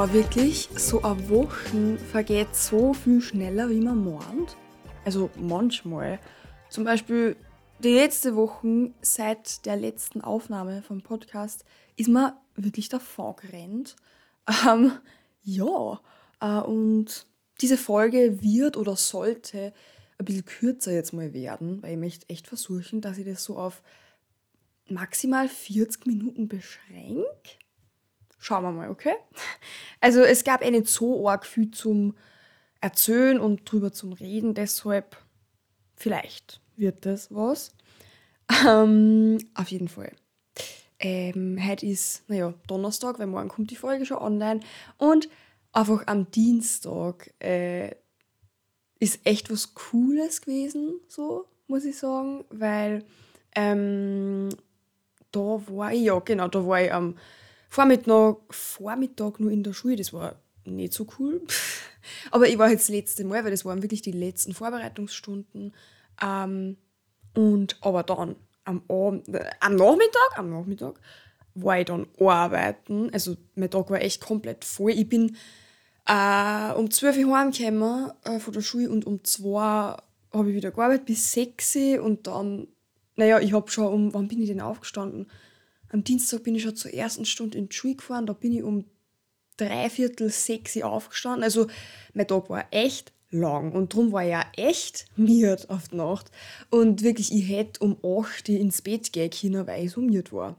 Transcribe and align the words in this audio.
Boah, 0.00 0.14
wirklich, 0.14 0.70
so 0.76 1.02
eine 1.02 1.28
Woche 1.28 1.98
vergeht 2.10 2.56
so 2.56 2.94
viel 2.94 3.20
schneller, 3.20 3.68
wie 3.68 3.82
man 3.82 4.02
meint. 4.02 4.56
Also 5.04 5.28
manchmal. 5.36 6.18
Zum 6.70 6.84
Beispiel 6.84 7.36
die 7.80 7.92
letzte 7.92 8.34
Woche 8.34 8.92
seit 9.02 9.66
der 9.66 9.76
letzten 9.76 10.22
Aufnahme 10.22 10.80
vom 10.80 11.02
Podcast 11.02 11.66
ist 11.96 12.08
mir 12.08 12.34
wirklich 12.56 12.88
davon 12.88 13.36
gerannt. 13.36 13.96
Ähm, 14.66 14.92
ja, 15.42 16.00
äh, 16.40 16.60
und 16.62 17.26
diese 17.60 17.76
Folge 17.76 18.42
wird 18.42 18.78
oder 18.78 18.96
sollte 18.96 19.74
ein 20.16 20.24
bisschen 20.24 20.46
kürzer 20.46 20.92
jetzt 20.92 21.12
mal 21.12 21.34
werden, 21.34 21.82
weil 21.82 21.92
ich 21.92 21.98
möchte 21.98 22.28
echt 22.30 22.46
versuchen, 22.46 23.02
dass 23.02 23.18
ich 23.18 23.26
das 23.26 23.44
so 23.44 23.58
auf 23.58 23.82
maximal 24.88 25.46
40 25.46 26.06
Minuten 26.06 26.48
beschränke. 26.48 27.59
Schauen 28.42 28.62
wir 28.62 28.72
mal, 28.72 28.90
okay? 28.90 29.14
Also 30.00 30.22
es 30.22 30.44
gab 30.44 30.64
eh 30.64 30.70
nicht 30.70 30.88
so 30.88 31.28
arg 31.28 31.44
viel 31.44 31.70
zum 31.70 32.16
Erzählen 32.80 33.38
und 33.38 33.70
drüber 33.70 33.92
zum 33.92 34.14
Reden, 34.14 34.54
deshalb 34.54 35.18
vielleicht 35.94 36.62
wird 36.74 37.04
das 37.04 37.32
was. 37.32 37.74
Ähm, 38.66 39.38
auf 39.54 39.68
jeden 39.68 39.88
Fall. 39.88 40.12
Ähm, 40.98 41.58
heute 41.62 41.84
ist, 41.84 42.28
naja, 42.28 42.54
Donnerstag, 42.66 43.18
weil 43.18 43.26
morgen 43.26 43.50
kommt 43.50 43.70
die 43.70 43.76
Folge 43.76 44.06
schon 44.06 44.16
online. 44.16 44.60
Und 44.96 45.28
einfach 45.72 46.06
am 46.06 46.30
Dienstag 46.30 47.32
äh, 47.40 47.94
ist 48.98 49.20
echt 49.24 49.50
was 49.52 49.74
Cooles 49.74 50.40
gewesen, 50.40 50.98
so 51.08 51.46
muss 51.66 51.84
ich 51.84 51.98
sagen, 51.98 52.44
weil 52.50 53.04
ähm, 53.54 54.48
da 55.30 55.40
war 55.40 55.92
ich, 55.92 56.02
ja 56.02 56.18
genau, 56.18 56.48
da 56.48 56.66
war 56.66 56.82
ich 56.82 56.92
am 56.92 57.16
Vormittag, 57.70 58.38
Vormittag 58.50 59.38
nur 59.38 59.52
in 59.52 59.62
der 59.62 59.72
Schule, 59.72 59.94
das 59.94 60.12
war 60.12 60.34
nicht 60.64 60.92
so 60.92 61.06
cool. 61.18 61.40
Aber 62.32 62.48
ich 62.48 62.58
war 62.58 62.68
jetzt 62.68 62.88
das 62.88 62.94
letzte 62.94 63.24
Mal, 63.24 63.44
weil 63.44 63.52
das 63.52 63.64
waren 63.64 63.82
wirklich 63.82 64.02
die 64.02 64.10
letzten 64.10 64.54
Vorbereitungsstunden. 64.54 65.72
Ähm, 66.20 66.76
und 67.34 67.76
aber 67.80 68.02
dann 68.02 68.34
am 68.64 68.82
Abend, 68.88 69.28
äh, 69.28 69.48
am 69.60 69.76
Nachmittag, 69.76 70.36
am 70.36 70.50
Nachmittag 70.50 71.00
war 71.54 71.78
ich 71.78 71.84
dann 71.86 72.08
arbeiten. 72.18 73.10
Also 73.12 73.36
mein 73.54 73.70
Tag 73.70 73.88
war 73.88 74.00
echt 74.00 74.20
komplett 74.20 74.64
voll. 74.64 74.90
Ich 74.90 75.08
bin 75.08 75.36
äh, 76.06 76.72
um 76.72 76.90
12 76.90 77.18
Uhr 77.18 77.38
heimgekommen 77.38 78.10
äh, 78.24 78.40
von 78.40 78.52
der 78.52 78.62
Schule 78.62 78.90
und 78.90 79.06
um 79.06 79.22
2 79.22 79.96
habe 80.32 80.48
ich 80.48 80.56
wieder 80.56 80.72
gearbeitet 80.72 81.06
bis 81.06 81.30
6 81.32 81.76
Uhr 81.76 82.02
und 82.02 82.26
dann, 82.26 82.66
naja, 83.14 83.38
ich 83.38 83.52
habe 83.52 83.70
schon 83.70 83.92
um, 83.92 84.14
wann 84.14 84.26
bin 84.26 84.42
ich 84.42 84.48
denn 84.48 84.60
aufgestanden? 84.60 85.30
Am 85.90 86.04
Dienstag 86.04 86.44
bin 86.44 86.54
ich 86.54 86.62
schon 86.62 86.76
zur 86.76 86.94
ersten 86.94 87.24
Stunde 87.24 87.58
in 87.58 87.68
die 87.68 87.76
Schule 87.76 87.96
gefahren, 87.96 88.26
da 88.26 88.32
bin 88.32 88.52
ich 88.52 88.62
um 88.62 88.84
dreiviertel 89.56 90.30
sechs 90.30 90.80
aufgestanden. 90.80 91.42
Also 91.44 91.66
mein 92.14 92.26
Tag 92.26 92.48
war 92.48 92.64
echt 92.70 93.12
lang 93.30 93.72
und 93.72 93.92
darum 93.92 94.12
war 94.12 94.24
ich 94.24 94.30
ja 94.30 94.44
echt 94.56 95.06
miert 95.16 95.68
auf 95.68 95.88
die 95.88 95.96
Nacht. 95.96 96.30
Und 96.70 97.02
wirklich, 97.02 97.32
ich 97.32 97.48
hätte 97.48 97.80
um 97.80 97.96
8 98.04 98.48
Uhr 98.48 98.56
ins 98.56 98.82
Bett 98.82 99.12
gehen 99.12 99.30
können, 99.30 99.66
weil 99.66 99.84
ich 99.84 99.92
so 99.92 100.00
miert 100.00 100.32
war. 100.32 100.56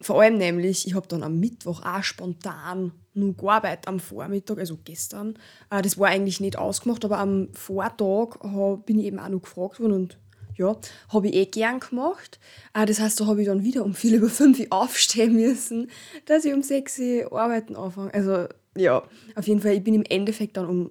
Vor 0.00 0.20
allem 0.20 0.36
nämlich, 0.36 0.86
ich 0.86 0.94
habe 0.94 1.08
dann 1.08 1.22
am 1.22 1.40
Mittwoch 1.40 1.82
auch 1.82 2.02
spontan 2.02 2.92
nur 3.14 3.34
gearbeitet 3.34 3.86
am 3.86 4.00
Vormittag, 4.00 4.58
also 4.58 4.78
gestern. 4.84 5.38
Äh, 5.70 5.82
das 5.82 5.98
war 5.98 6.08
eigentlich 6.08 6.40
nicht 6.40 6.58
ausgemacht, 6.58 7.04
aber 7.04 7.18
am 7.18 7.48
Vortag 7.54 8.38
bin 8.84 8.98
ich 8.98 9.06
eben 9.06 9.18
auch 9.18 9.28
noch 9.28 9.42
gefragt 9.42 9.80
worden 9.80 9.92
und 9.92 10.18
ja, 10.56 10.76
habe 11.12 11.28
ich 11.28 11.34
eh 11.34 11.46
gern 11.46 11.80
gemacht. 11.80 12.38
Äh, 12.72 12.86
das 12.86 13.00
heißt, 13.00 13.20
da 13.20 13.26
habe 13.26 13.40
ich 13.42 13.48
dann 13.48 13.64
wieder 13.64 13.84
um 13.84 13.94
viel 13.94 14.14
über 14.14 14.28
fünf 14.28 14.60
Uhr 14.60 14.66
aufstehen 14.70 15.32
müssen, 15.34 15.90
dass 16.26 16.44
ich 16.44 16.52
um 16.52 16.62
sechs 16.62 16.98
Uhr 16.98 17.32
arbeiten 17.32 17.76
anfange. 17.76 18.12
Also 18.14 18.48
ja, 18.76 19.02
auf 19.34 19.46
jeden 19.46 19.60
Fall, 19.60 19.74
ich 19.74 19.84
bin 19.84 19.94
im 19.94 20.04
Endeffekt 20.04 20.56
dann 20.56 20.66
um 20.66 20.90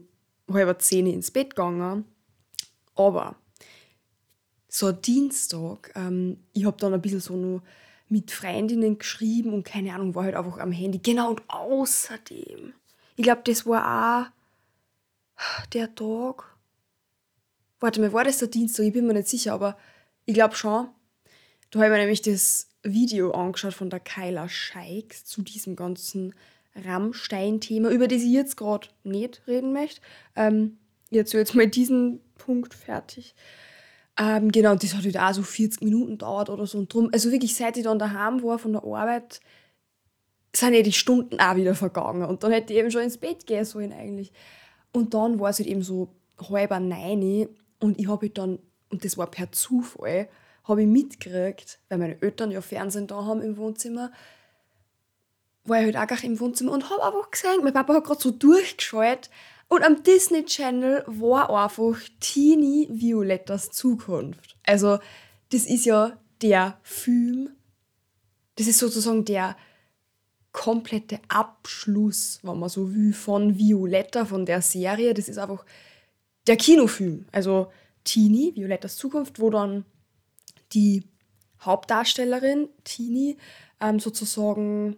halb 0.52 0.82
zehn 0.82 1.08
ins 1.08 1.32
Bett 1.32 1.52
gegangen. 1.52 2.06
Aber 2.96 3.36
so 4.68 4.92
Dienstag, 4.92 5.92
ähm, 5.96 6.38
ich 6.54 6.66
habe 6.66 6.78
dann 6.80 6.94
ein 6.94 7.02
bisschen 7.02 7.20
so 7.20 7.36
noch 7.36 7.62
mit 8.10 8.32
Freundinnen 8.32 8.98
geschrieben 8.98 9.54
und 9.54 9.64
keine 9.64 9.94
Ahnung, 9.94 10.16
war 10.16 10.26
halt 10.26 10.36
einfach 10.36 10.60
am 10.60 10.72
Handy. 10.72 11.00
Genau, 11.00 11.32
und 11.32 11.42
außerdem, 11.48 12.74
ich 13.16 13.24
glaube, 13.24 13.42
das 13.46 13.66
war 13.66 14.32
auch 15.36 15.66
der 15.68 15.94
Tag, 15.96 16.53
Warte 17.84 18.00
mal, 18.00 18.14
war 18.14 18.24
das 18.24 18.38
der 18.38 18.48
Dienstag? 18.48 18.86
Ich 18.86 18.94
bin 18.94 19.06
mir 19.06 19.14
nicht 19.14 19.28
sicher, 19.28 19.52
aber 19.52 19.76
ich 20.24 20.34
glaube 20.34 20.56
schon. 20.56 20.88
Da 21.70 21.80
habe 21.80 21.88
ich 21.88 21.92
mir 21.92 21.98
nämlich 21.98 22.22
das 22.22 22.70
Video 22.82 23.32
angeschaut 23.32 23.74
von 23.74 23.90
der 23.90 24.00
Kyla 24.00 24.48
Scheiks 24.48 25.26
zu 25.26 25.42
diesem 25.42 25.76
ganzen 25.76 26.34
Rammstein-Thema, 26.76 27.90
über 27.90 28.08
das 28.08 28.22
ich 28.22 28.32
jetzt 28.32 28.56
gerade 28.56 28.88
nicht 29.04 29.42
reden 29.48 29.74
möchte. 29.74 30.00
Ähm, 30.38 30.78
erzähle 31.12 31.42
jetzt 31.42 31.56
mal 31.56 31.68
diesen 31.68 32.22
Punkt 32.36 32.74
fertig. 32.74 33.36
Ähm, 34.18 34.50
genau, 34.54 34.76
das 34.76 34.96
hat 34.96 35.04
halt 35.04 35.20
auch 35.20 35.34
so 35.34 35.44
40 35.44 35.82
Minuten 35.82 36.12
gedauert 36.12 36.50
oder 36.50 36.66
so. 36.66 36.78
Und 36.78 36.94
drum, 36.94 37.10
also 37.12 37.34
wirklich, 37.34 37.54
seit 37.54 37.76
ich 37.76 37.84
dann 37.84 38.00
daheim 38.00 38.42
war 38.44 38.60
von 38.60 38.72
der 38.72 38.86
Arbeit, 38.86 39.42
sind 40.56 40.74
ja 40.74 40.84
die 40.84 40.94
Stunden 40.94 41.38
auch 41.42 41.58
wieder 41.58 41.76
vergangen. 41.76 42.24
Und 42.24 42.44
dann 42.44 42.54
hätte 42.54 42.72
ich 42.72 42.80
eben 42.80 42.92
schon 42.92 43.02
ins 43.02 43.18
Bett 43.18 43.46
gehen 43.46 43.66
sollen 43.66 43.92
eigentlich. 43.92 44.32
Und 44.94 45.14
dann 45.14 45.38
war 45.38 45.50
es 45.50 45.60
halt 45.60 45.68
eben 45.68 45.84
so 45.84 46.08
halb 46.50 46.72
neun 46.80 47.50
und 47.84 48.00
ich 48.00 48.08
habe 48.08 48.30
dann, 48.30 48.60
und 48.90 49.04
das 49.04 49.18
war 49.18 49.28
per 49.30 49.52
Zufall, 49.52 50.30
habe 50.64 50.84
ich 50.84 50.88
mitgekriegt, 50.88 51.80
weil 51.90 51.98
meine 51.98 52.22
Eltern 52.22 52.50
ja 52.50 52.62
Fernsehen 52.62 53.08
da 53.08 53.26
haben 53.26 53.42
im 53.42 53.58
Wohnzimmer, 53.58 54.10
war 55.66 55.82
ich 55.82 55.94
halt 55.94 56.12
auch 56.12 56.24
im 56.24 56.40
Wohnzimmer 56.40 56.72
und 56.72 56.90
habe 56.90 57.04
einfach 57.04 57.30
gesehen, 57.30 57.60
mein 57.62 57.74
Papa 57.74 57.96
hat 57.96 58.06
gerade 58.06 58.22
so 58.22 58.32
durchgeschaltet 58.32 59.30
und 59.68 59.84
am 59.84 60.02
Disney 60.02 60.46
Channel 60.46 61.04
war 61.08 61.50
einfach 61.50 62.00
Teeny 62.22 62.88
Violettas 62.90 63.72
Zukunft. 63.72 64.56
Also, 64.66 65.00
das 65.52 65.66
ist 65.66 65.84
ja 65.84 66.18
der 66.42 66.80
Film, 66.84 67.50
das 68.56 68.68
ist 68.68 68.80
sozusagen 68.80 69.26
der 69.26 69.58
komplette 70.54 71.20
Abschluss, 71.28 72.40
wenn 72.44 72.60
man 72.60 72.70
so 72.70 72.96
will, 72.96 73.12
von 73.12 73.58
Violetta, 73.58 74.24
von 74.24 74.46
der 74.46 74.62
Serie. 74.62 75.14
Das 75.14 75.28
ist 75.28 75.38
einfach 75.38 75.66
der 76.48 76.58
Kinofilm, 76.58 77.26
also 77.31 77.72
Tini, 78.04 78.52
Violettas 78.56 78.98
Zukunft, 78.98 79.40
wo 79.40 79.50
dann 79.50 79.86
die 80.74 81.04
Hauptdarstellerin 81.62 82.70
Tini 82.84 83.38
ähm, 83.80 84.00
sozusagen, 84.00 84.98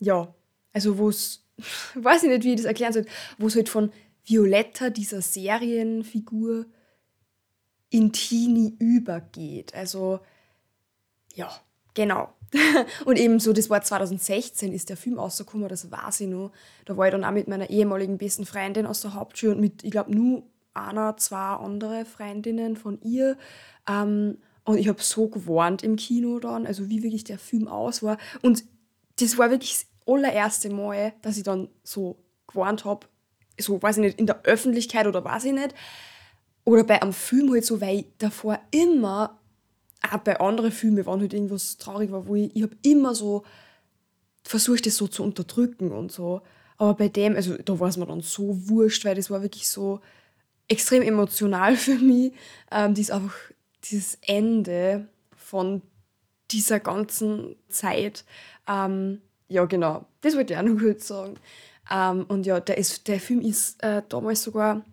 ja, 0.00 0.34
also 0.72 0.98
wo 0.98 1.08
es, 1.08 1.44
weiß 1.94 2.24
ich 2.24 2.30
nicht, 2.30 2.44
wie 2.44 2.50
ich 2.50 2.56
das 2.56 2.64
erklären 2.64 2.92
soll, 2.92 3.06
wo 3.38 3.46
es 3.46 3.54
halt 3.54 3.68
von 3.68 3.92
Violetta, 4.24 4.90
dieser 4.90 5.22
Serienfigur, 5.22 6.66
in 7.90 8.12
Tini 8.12 8.76
übergeht. 8.78 9.74
Also, 9.74 10.20
ja, 11.34 11.50
genau. 11.98 12.32
und 13.04 13.18
eben 13.18 13.40
so, 13.40 13.52
das 13.52 13.68
war 13.68 13.82
2016, 13.82 14.72
ist 14.72 14.88
der 14.88 14.96
Film 14.96 15.18
rausgekommen, 15.18 15.68
das 15.68 15.90
weiß 15.90 16.20
ich 16.20 16.28
noch. 16.28 16.52
Da 16.86 16.96
war 16.96 17.06
ich 17.06 17.12
dann 17.12 17.24
auch 17.24 17.32
mit 17.32 17.48
meiner 17.48 17.68
ehemaligen 17.68 18.18
besten 18.18 18.46
Freundin 18.46 18.86
aus 18.86 19.02
der 19.02 19.14
Hauptschule 19.14 19.52
und 19.52 19.60
mit, 19.60 19.82
ich 19.82 19.90
glaube, 19.90 20.14
nur 20.14 20.44
einer, 20.72 21.16
zwei 21.16 21.56
andere 21.56 22.04
Freundinnen 22.04 22.76
von 22.76 23.00
ihr. 23.02 23.36
Ähm, 23.88 24.38
und 24.64 24.78
ich 24.78 24.88
habe 24.88 25.02
so 25.02 25.28
gewarnt 25.28 25.82
im 25.82 25.96
Kino 25.96 26.38
dann, 26.38 26.66
also 26.66 26.88
wie 26.88 27.02
wirklich 27.02 27.24
der 27.24 27.38
Film 27.38 27.68
aus 27.68 28.02
war. 28.02 28.16
Und 28.42 28.64
das 29.18 29.36
war 29.36 29.50
wirklich 29.50 29.72
das 29.72 29.86
allererste 30.06 30.70
Mal, 30.70 31.14
dass 31.22 31.36
ich 31.36 31.42
dann 31.42 31.68
so 31.82 32.16
gewarnt 32.46 32.84
habe, 32.84 33.06
so, 33.58 33.82
weiß 33.82 33.96
ich 33.96 34.02
nicht, 34.02 34.20
in 34.20 34.26
der 34.26 34.44
Öffentlichkeit 34.44 35.06
oder 35.06 35.24
weiß 35.24 35.44
ich 35.44 35.52
nicht. 35.52 35.74
Oder 36.64 36.84
bei 36.84 37.02
einem 37.02 37.12
Film 37.12 37.50
halt 37.50 37.64
so, 37.64 37.80
weil 37.80 38.00
ich 38.00 38.06
davor 38.18 38.60
immer 38.70 39.38
auch 40.02 40.18
bei 40.18 40.38
anderen 40.40 40.72
Filmen, 40.72 41.04
wenn 41.04 41.20
halt 41.20 41.32
irgendwas 41.32 41.76
traurig 41.78 42.10
war, 42.10 42.26
wo 42.26 42.34
ich, 42.34 42.54
ich 42.54 42.62
habe 42.62 42.76
immer 42.82 43.14
so 43.14 43.44
versucht, 44.42 44.86
das 44.86 44.96
so 44.96 45.08
zu 45.08 45.22
unterdrücken 45.22 45.92
und 45.92 46.12
so. 46.12 46.42
Aber 46.76 46.94
bei 46.94 47.08
dem, 47.08 47.34
also 47.34 47.56
da 47.56 47.78
war 47.78 47.88
es 47.88 47.96
mir 47.96 48.06
dann 48.06 48.20
so 48.20 48.68
wurscht, 48.68 49.04
weil 49.04 49.16
das 49.16 49.30
war 49.30 49.42
wirklich 49.42 49.68
so 49.68 50.00
extrem 50.68 51.02
emotional 51.02 51.76
für 51.76 51.96
mich. 51.96 52.32
Ähm, 52.70 52.94
dies 52.94 53.10
einfach 53.10 53.34
dieses 53.84 54.18
Ende 54.22 55.08
von 55.36 55.82
dieser 56.50 56.80
ganzen 56.80 57.56
Zeit. 57.68 58.24
Ähm, 58.66 59.20
ja, 59.48 59.64
genau, 59.64 60.06
das 60.20 60.36
wollte 60.36 60.54
ich 60.54 60.58
auch 60.58 60.62
noch 60.62 60.78
kurz 60.78 61.08
sagen. 61.08 61.34
Ähm, 61.90 62.24
und 62.28 62.46
ja, 62.46 62.60
der, 62.60 62.78
ist, 62.78 63.08
der 63.08 63.20
Film 63.20 63.40
ist 63.40 63.82
äh, 63.82 64.02
damals 64.08 64.42
sogar 64.42 64.84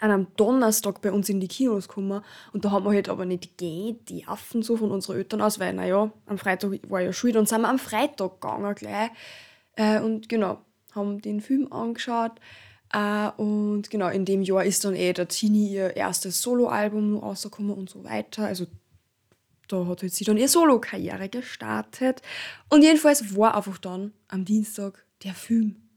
an 0.00 0.10
einem 0.10 0.26
Donnerstag 0.36 1.00
bei 1.00 1.12
uns 1.12 1.28
in 1.28 1.40
die 1.40 1.48
Kinos 1.48 1.88
gekommen 1.88 2.22
und 2.52 2.64
da 2.64 2.70
haben 2.70 2.84
wir 2.84 2.92
halt 2.92 3.08
aber 3.08 3.24
nicht 3.24 3.58
gehen, 3.58 3.98
die 4.08 4.26
Affen 4.26 4.62
so 4.62 4.76
von 4.76 4.90
unseren 4.90 5.16
Eltern 5.16 5.40
aus, 5.40 5.58
weil 5.58 5.72
naja, 5.72 6.10
am 6.26 6.38
Freitag 6.38 6.72
war 6.88 7.00
ja 7.00 7.12
Schule, 7.12 7.32
dann 7.32 7.46
sind 7.46 7.62
wir 7.62 7.68
am 7.68 7.78
Freitag 7.78 8.40
gegangen 8.40 8.74
gleich. 8.74 9.10
Äh, 9.76 10.00
und 10.00 10.28
genau, 10.28 10.58
haben 10.94 11.20
den 11.20 11.40
Film 11.40 11.72
angeschaut. 11.72 12.32
Äh, 12.92 13.30
und 13.36 13.90
genau, 13.90 14.08
in 14.08 14.24
dem 14.24 14.42
Jahr 14.42 14.64
ist 14.64 14.84
dann 14.84 14.94
eh 14.94 15.12
der 15.12 15.28
Tini 15.28 15.72
ihr 15.72 15.96
erstes 15.96 16.42
Soloalbum 16.42 17.18
rausgekommen 17.18 17.76
und 17.76 17.90
so 17.90 18.04
weiter, 18.04 18.46
also 18.46 18.66
da 19.68 19.86
hat 19.86 20.02
halt 20.02 20.14
sie 20.14 20.24
dann 20.24 20.38
ihre 20.38 20.48
Solo-Karriere 20.48 21.28
gestartet. 21.28 22.22
Und 22.70 22.82
jedenfalls 22.82 23.36
war 23.36 23.54
einfach 23.54 23.78
dann 23.78 24.12
am 24.28 24.44
Dienstag 24.44 25.04
der 25.24 25.34
Film. 25.34 25.87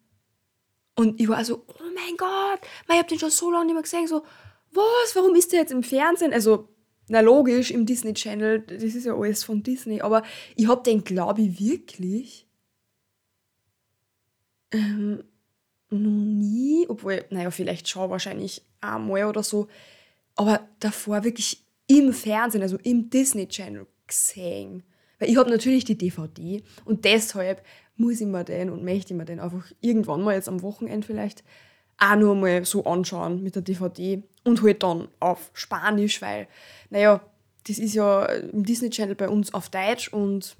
Und 1.01 1.19
ich 1.19 1.27
war 1.27 1.44
so, 1.44 1.65
oh 1.68 1.83
mein 1.95 2.15
Gott, 2.15 2.59
ich 2.88 2.95
habe 2.95 3.07
den 3.07 3.18
schon 3.18 3.31
so 3.31 3.50
lange 3.50 3.65
nicht 3.65 3.74
mehr 3.74 3.81
gesehen. 3.81 4.07
So, 4.07 4.24
was, 4.71 5.15
warum 5.15 5.33
ist 5.33 5.51
der 5.51 5.62
jetzt 5.62 5.71
im 5.71 5.81
Fernsehen? 5.81 6.31
Also, 6.31 6.69
na 7.07 7.21
logisch, 7.21 7.71
im 7.71 7.88
Disney 7.88 8.13
Channel, 8.13 8.59
das 8.59 8.83
ist 8.83 9.06
ja 9.07 9.15
alles 9.15 9.44
von 9.44 9.63
Disney, 9.63 10.01
aber 10.01 10.21
ich 10.56 10.68
habe 10.68 10.83
den, 10.83 11.03
glaube 11.03 11.42
ich, 11.42 11.59
wirklich 11.59 12.48
ähm, 14.71 15.24
noch 15.89 16.12
nie, 16.12 16.86
obwohl, 16.88 17.25
naja, 17.31 17.50
vielleicht 17.50 17.89
schon 17.89 18.12
wahrscheinlich 18.12 18.62
einmal 18.80 19.25
oder 19.25 19.42
so, 19.42 19.69
aber 20.36 20.69
davor 20.80 21.24
wirklich 21.24 21.65
im 21.88 22.13
Fernsehen, 22.13 22.62
also 22.62 22.77
im 22.83 23.09
Disney 23.09 23.47
Channel 23.47 23.88
gesehen. 24.06 24.83
Weil 25.18 25.31
ich 25.31 25.38
habe 25.38 25.50
natürlich 25.50 25.83
die 25.83 25.97
DVD 25.97 26.62
und 26.86 27.06
deshalb 27.06 27.65
muss 28.01 28.19
ich 28.19 28.27
mir 28.27 28.44
den 28.44 28.69
und 28.69 28.83
möchte 28.83 29.13
ich 29.13 29.18
mir 29.18 29.25
den 29.25 29.39
einfach 29.39 29.71
irgendwann 29.80 30.24
mal 30.24 30.36
jetzt 30.36 30.50
am 30.50 30.62
Wochenende 30.62 31.07
vielleicht 31.07 31.44
auch 31.98 32.15
nur 32.15 32.36
mal 32.36 32.65
so 32.65 32.83
anschauen 32.83 33.44
mit 33.44 33.56
der 33.56 33.62
DVD 33.62 34.24
und 34.44 34.62
halt 34.63 34.83
dann 34.83 35.07
auf 35.19 35.51
Spanisch, 35.53 36.21
weil, 36.21 36.48
naja, 36.89 37.21
das 37.68 37.77
ist 37.77 37.94
ja 37.94 38.25
im 38.25 38.65
Disney 38.65 38.89
Channel 38.89 39.15
bei 39.15 39.30
uns 39.30 39.53
auf 39.53 39.69
Deutsch 39.69 40.12
und 40.12 40.57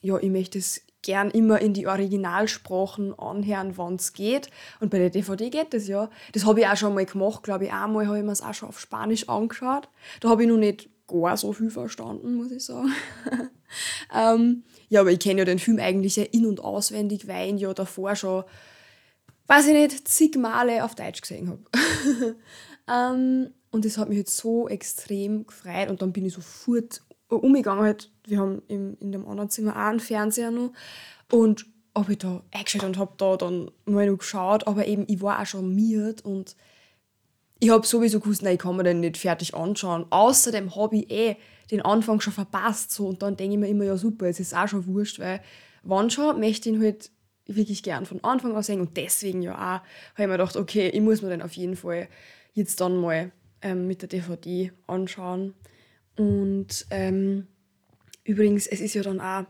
ja, 0.00 0.16
ich 0.18 0.30
möchte 0.30 0.58
es 0.58 0.82
gern 1.02 1.30
immer 1.30 1.60
in 1.60 1.72
die 1.72 1.86
Originalsprachen 1.86 3.18
anhören, 3.18 3.76
wann 3.76 3.94
es 3.94 4.12
geht. 4.12 4.50
Und 4.80 4.90
bei 4.90 4.98
der 4.98 5.10
DVD 5.10 5.48
geht 5.48 5.72
das 5.72 5.88
ja. 5.88 6.10
Das 6.32 6.44
habe 6.44 6.60
ich 6.60 6.66
auch 6.66 6.76
schon 6.76 6.94
mal 6.94 7.06
gemacht, 7.06 7.42
glaube 7.42 7.64
ich. 7.64 7.72
Einmal 7.72 8.06
habe 8.06 8.18
ich 8.18 8.24
mir 8.24 8.32
es 8.32 8.42
auch 8.42 8.52
schon 8.52 8.68
auf 8.68 8.78
Spanisch 8.78 9.28
angeschaut. 9.28 9.88
Da 10.20 10.28
habe 10.28 10.42
ich 10.42 10.48
noch 10.48 10.58
nicht 10.58 10.89
gar 11.10 11.36
so 11.36 11.52
viel 11.52 11.70
verstanden, 11.70 12.34
muss 12.34 12.50
ich 12.50 12.64
sagen. 12.64 12.92
ähm, 14.14 14.64
ja, 14.88 15.00
aber 15.00 15.10
ich 15.10 15.18
kenne 15.18 15.40
ja 15.40 15.44
den 15.44 15.58
Film 15.58 15.78
eigentlich 15.78 16.16
ja 16.16 16.24
in- 16.24 16.46
und 16.46 16.60
auswendig, 16.60 17.28
weil 17.28 17.46
ich 17.46 17.50
ihn 17.50 17.58
ja 17.58 17.72
davor 17.74 18.16
schon, 18.16 18.44
weiß 19.46 19.68
ich 19.68 19.72
nicht, 19.72 20.08
zig 20.08 20.36
Male 20.36 20.84
auf 20.84 20.94
Deutsch 20.94 21.20
gesehen 21.20 21.48
habe. 21.48 21.62
ähm, 22.88 23.50
und 23.70 23.84
das 23.84 23.98
hat 23.98 24.08
mich 24.08 24.18
jetzt 24.18 24.36
so 24.36 24.68
extrem 24.68 25.46
gefreut 25.46 25.90
und 25.90 26.02
dann 26.02 26.12
bin 26.12 26.26
ich 26.26 26.34
sofort 26.34 27.02
umgegangen. 27.28 27.84
Halt, 27.84 28.10
wir 28.26 28.38
haben 28.38 28.62
im, 28.68 28.96
in 29.00 29.12
dem 29.12 29.26
anderen 29.26 29.50
Zimmer 29.50 29.72
auch 29.72 29.90
einen 29.90 30.00
Fernseher 30.00 30.50
noch 30.50 30.72
und 31.30 31.66
habe 31.96 32.12
ich 32.12 32.18
da 32.18 32.42
eingeschaltet 32.50 32.88
und 32.88 32.98
habe 32.98 33.14
da 33.16 33.36
dann 33.36 33.70
mal 33.84 34.06
noch 34.06 34.18
geschaut, 34.18 34.66
aber 34.66 34.86
eben 34.86 35.04
ich 35.08 35.20
war 35.20 35.40
auch 35.40 35.46
schon 35.46 35.74
miert 35.74 36.24
und 36.24 36.56
ich 37.60 37.70
habe 37.70 37.86
sowieso 37.86 38.20
gewusst, 38.20 38.42
nein, 38.42 38.54
ich 38.54 38.60
kann 38.60 38.76
mir 38.76 38.82
den 38.82 39.00
nicht 39.00 39.18
fertig 39.18 39.54
anschauen. 39.54 40.06
Außerdem 40.10 40.74
habe 40.74 40.96
ich 40.96 41.10
eh 41.10 41.36
den 41.70 41.82
Anfang 41.82 42.20
schon 42.20 42.32
verpasst 42.32 42.90
so 42.90 43.06
und 43.06 43.22
dann 43.22 43.36
denke 43.36 43.54
ich 43.54 43.60
mir 43.60 43.68
immer, 43.68 43.84
ja 43.84 43.96
super, 43.96 44.26
jetzt 44.26 44.40
ist 44.40 44.56
auch 44.56 44.66
schon 44.66 44.86
wurscht, 44.86 45.20
weil 45.20 45.40
wann 45.82 46.10
schon 46.10 46.40
möchte 46.40 46.68
ich 46.68 46.74
ihn 46.74 46.82
halt 46.82 47.10
wirklich 47.46 47.82
gern 47.82 48.06
von 48.06 48.24
Anfang 48.24 48.56
an 48.56 48.62
sehen 48.62 48.80
und 48.80 48.96
deswegen 48.96 49.42
ja 49.42 49.54
auch 49.54 49.58
habe 49.58 49.82
ich 50.16 50.26
mir 50.26 50.32
gedacht, 50.32 50.56
okay, 50.56 50.88
ich 50.88 51.00
muss 51.00 51.22
mir 51.22 51.28
den 51.28 51.42
auf 51.42 51.52
jeden 51.52 51.76
Fall 51.76 52.08
jetzt 52.54 52.80
dann 52.80 52.96
mal 52.96 53.30
ähm, 53.62 53.86
mit 53.86 54.02
der 54.02 54.08
DVD 54.08 54.72
anschauen. 54.86 55.54
Und 56.16 56.86
ähm, 56.90 57.46
übrigens, 58.24 58.66
es 58.66 58.80
ist 58.80 58.94
ja 58.94 59.02
dann 59.02 59.20
auch, 59.20 59.44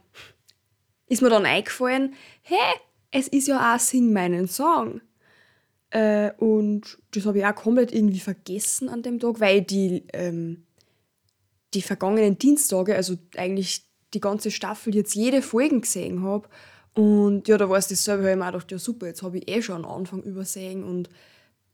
ist 1.06 1.22
mir 1.22 1.30
dann 1.30 1.46
eingefallen, 1.46 2.14
hey, 2.42 2.74
es 3.10 3.28
ist 3.28 3.48
ja 3.48 3.74
auch 3.74 3.80
Sing 3.80 4.12
meinen 4.12 4.48
Song. 4.48 5.00
Äh, 5.90 6.32
und 6.38 6.98
das 7.12 7.26
habe 7.26 7.38
ich 7.38 7.44
auch 7.44 7.54
komplett 7.54 7.92
irgendwie 7.92 8.20
vergessen 8.20 8.88
an 8.88 9.02
dem 9.02 9.18
Tag, 9.18 9.40
weil 9.40 9.62
die, 9.62 10.04
ähm, 10.12 10.64
die 11.74 11.82
vergangenen 11.82 12.38
Dienstage, 12.38 12.94
also 12.94 13.16
eigentlich 13.36 13.84
die 14.14 14.20
ganze 14.20 14.50
Staffel, 14.50 14.94
jetzt 14.94 15.14
jede 15.14 15.42
Folge 15.42 15.80
gesehen 15.80 16.22
habe. 16.22 16.48
Und 16.94 17.48
ja, 17.48 17.56
da 17.56 17.68
war 17.68 17.78
es 17.78 17.88
dasselbe, 17.88 18.22
habe 18.22 18.32
ich 18.32 18.38
mir 18.38 18.46
gedacht, 18.46 18.72
ja 18.72 18.78
super, 18.78 19.06
jetzt 19.06 19.22
habe 19.22 19.38
ich 19.38 19.48
eh 19.48 19.62
schon 19.62 19.84
am 19.84 19.90
Anfang 19.90 20.22
übersehen. 20.22 20.84
Und 20.84 21.08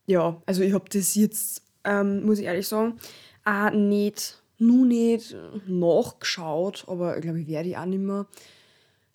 ja, 0.06 0.40
also 0.46 0.62
ich 0.62 0.72
habe 0.72 0.88
das 0.90 1.14
jetzt, 1.14 1.62
ähm, 1.84 2.24
muss 2.24 2.38
ich 2.38 2.46
ehrlich 2.46 2.68
sagen, 2.68 2.98
auch 3.44 3.70
nicht 3.70 4.42
nur 4.58 4.86
nicht 4.86 5.36
nachgeschaut, 5.66 6.84
aber 6.88 7.16
ich 7.16 7.22
glaube, 7.22 7.40
ich 7.40 7.48
werde 7.48 7.78
auch 7.78 7.84
nicht 7.86 8.00
mehr. 8.00 8.26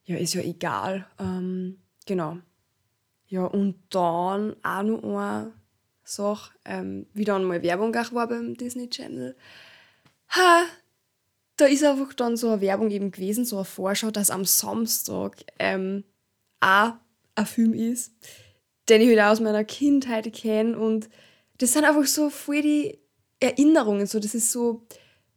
Ja, 0.05 0.17
ist 0.17 0.33
ja 0.33 0.41
egal. 0.41 1.07
Ähm, 1.19 1.77
genau. 2.05 2.37
Ja, 3.31 3.45
und 3.45 3.75
dann 3.91 4.57
auch 4.61 4.83
noch 4.83 5.03
eine 5.03 5.53
Sache, 6.03 6.53
ähm, 6.65 7.05
wie 7.13 7.23
dann 7.23 7.45
mal 7.45 7.63
Werbung 7.63 7.95
auch 7.95 8.11
war 8.11 8.27
beim 8.27 8.55
Disney 8.57 8.89
Channel. 8.89 9.37
Ha, 10.31 10.63
da 11.55 11.65
ist 11.65 11.81
einfach 11.81 12.13
dann 12.13 12.35
so 12.35 12.49
eine 12.49 12.59
Werbung 12.59 12.91
eben 12.91 13.09
gewesen, 13.09 13.45
so 13.45 13.55
eine 13.55 13.63
Vorschau, 13.63 14.11
dass 14.11 14.31
am 14.31 14.43
Samstag 14.43 15.45
ähm, 15.59 16.03
auch 16.59 16.95
ein 17.35 17.45
Film 17.45 17.73
ist, 17.73 18.11
den 18.89 18.99
ich 18.99 19.07
halt 19.07 19.21
auch 19.21 19.31
aus 19.31 19.39
meiner 19.39 19.63
Kindheit 19.63 20.33
kenne. 20.33 20.77
Und 20.77 21.07
das 21.57 21.71
sind 21.71 21.85
einfach 21.85 22.05
so 22.07 22.29
voll 22.29 22.61
die 22.61 22.99
Erinnerungen. 23.39 24.07
So, 24.07 24.19
das 24.19 24.35
ist 24.35 24.51
so, 24.51 24.85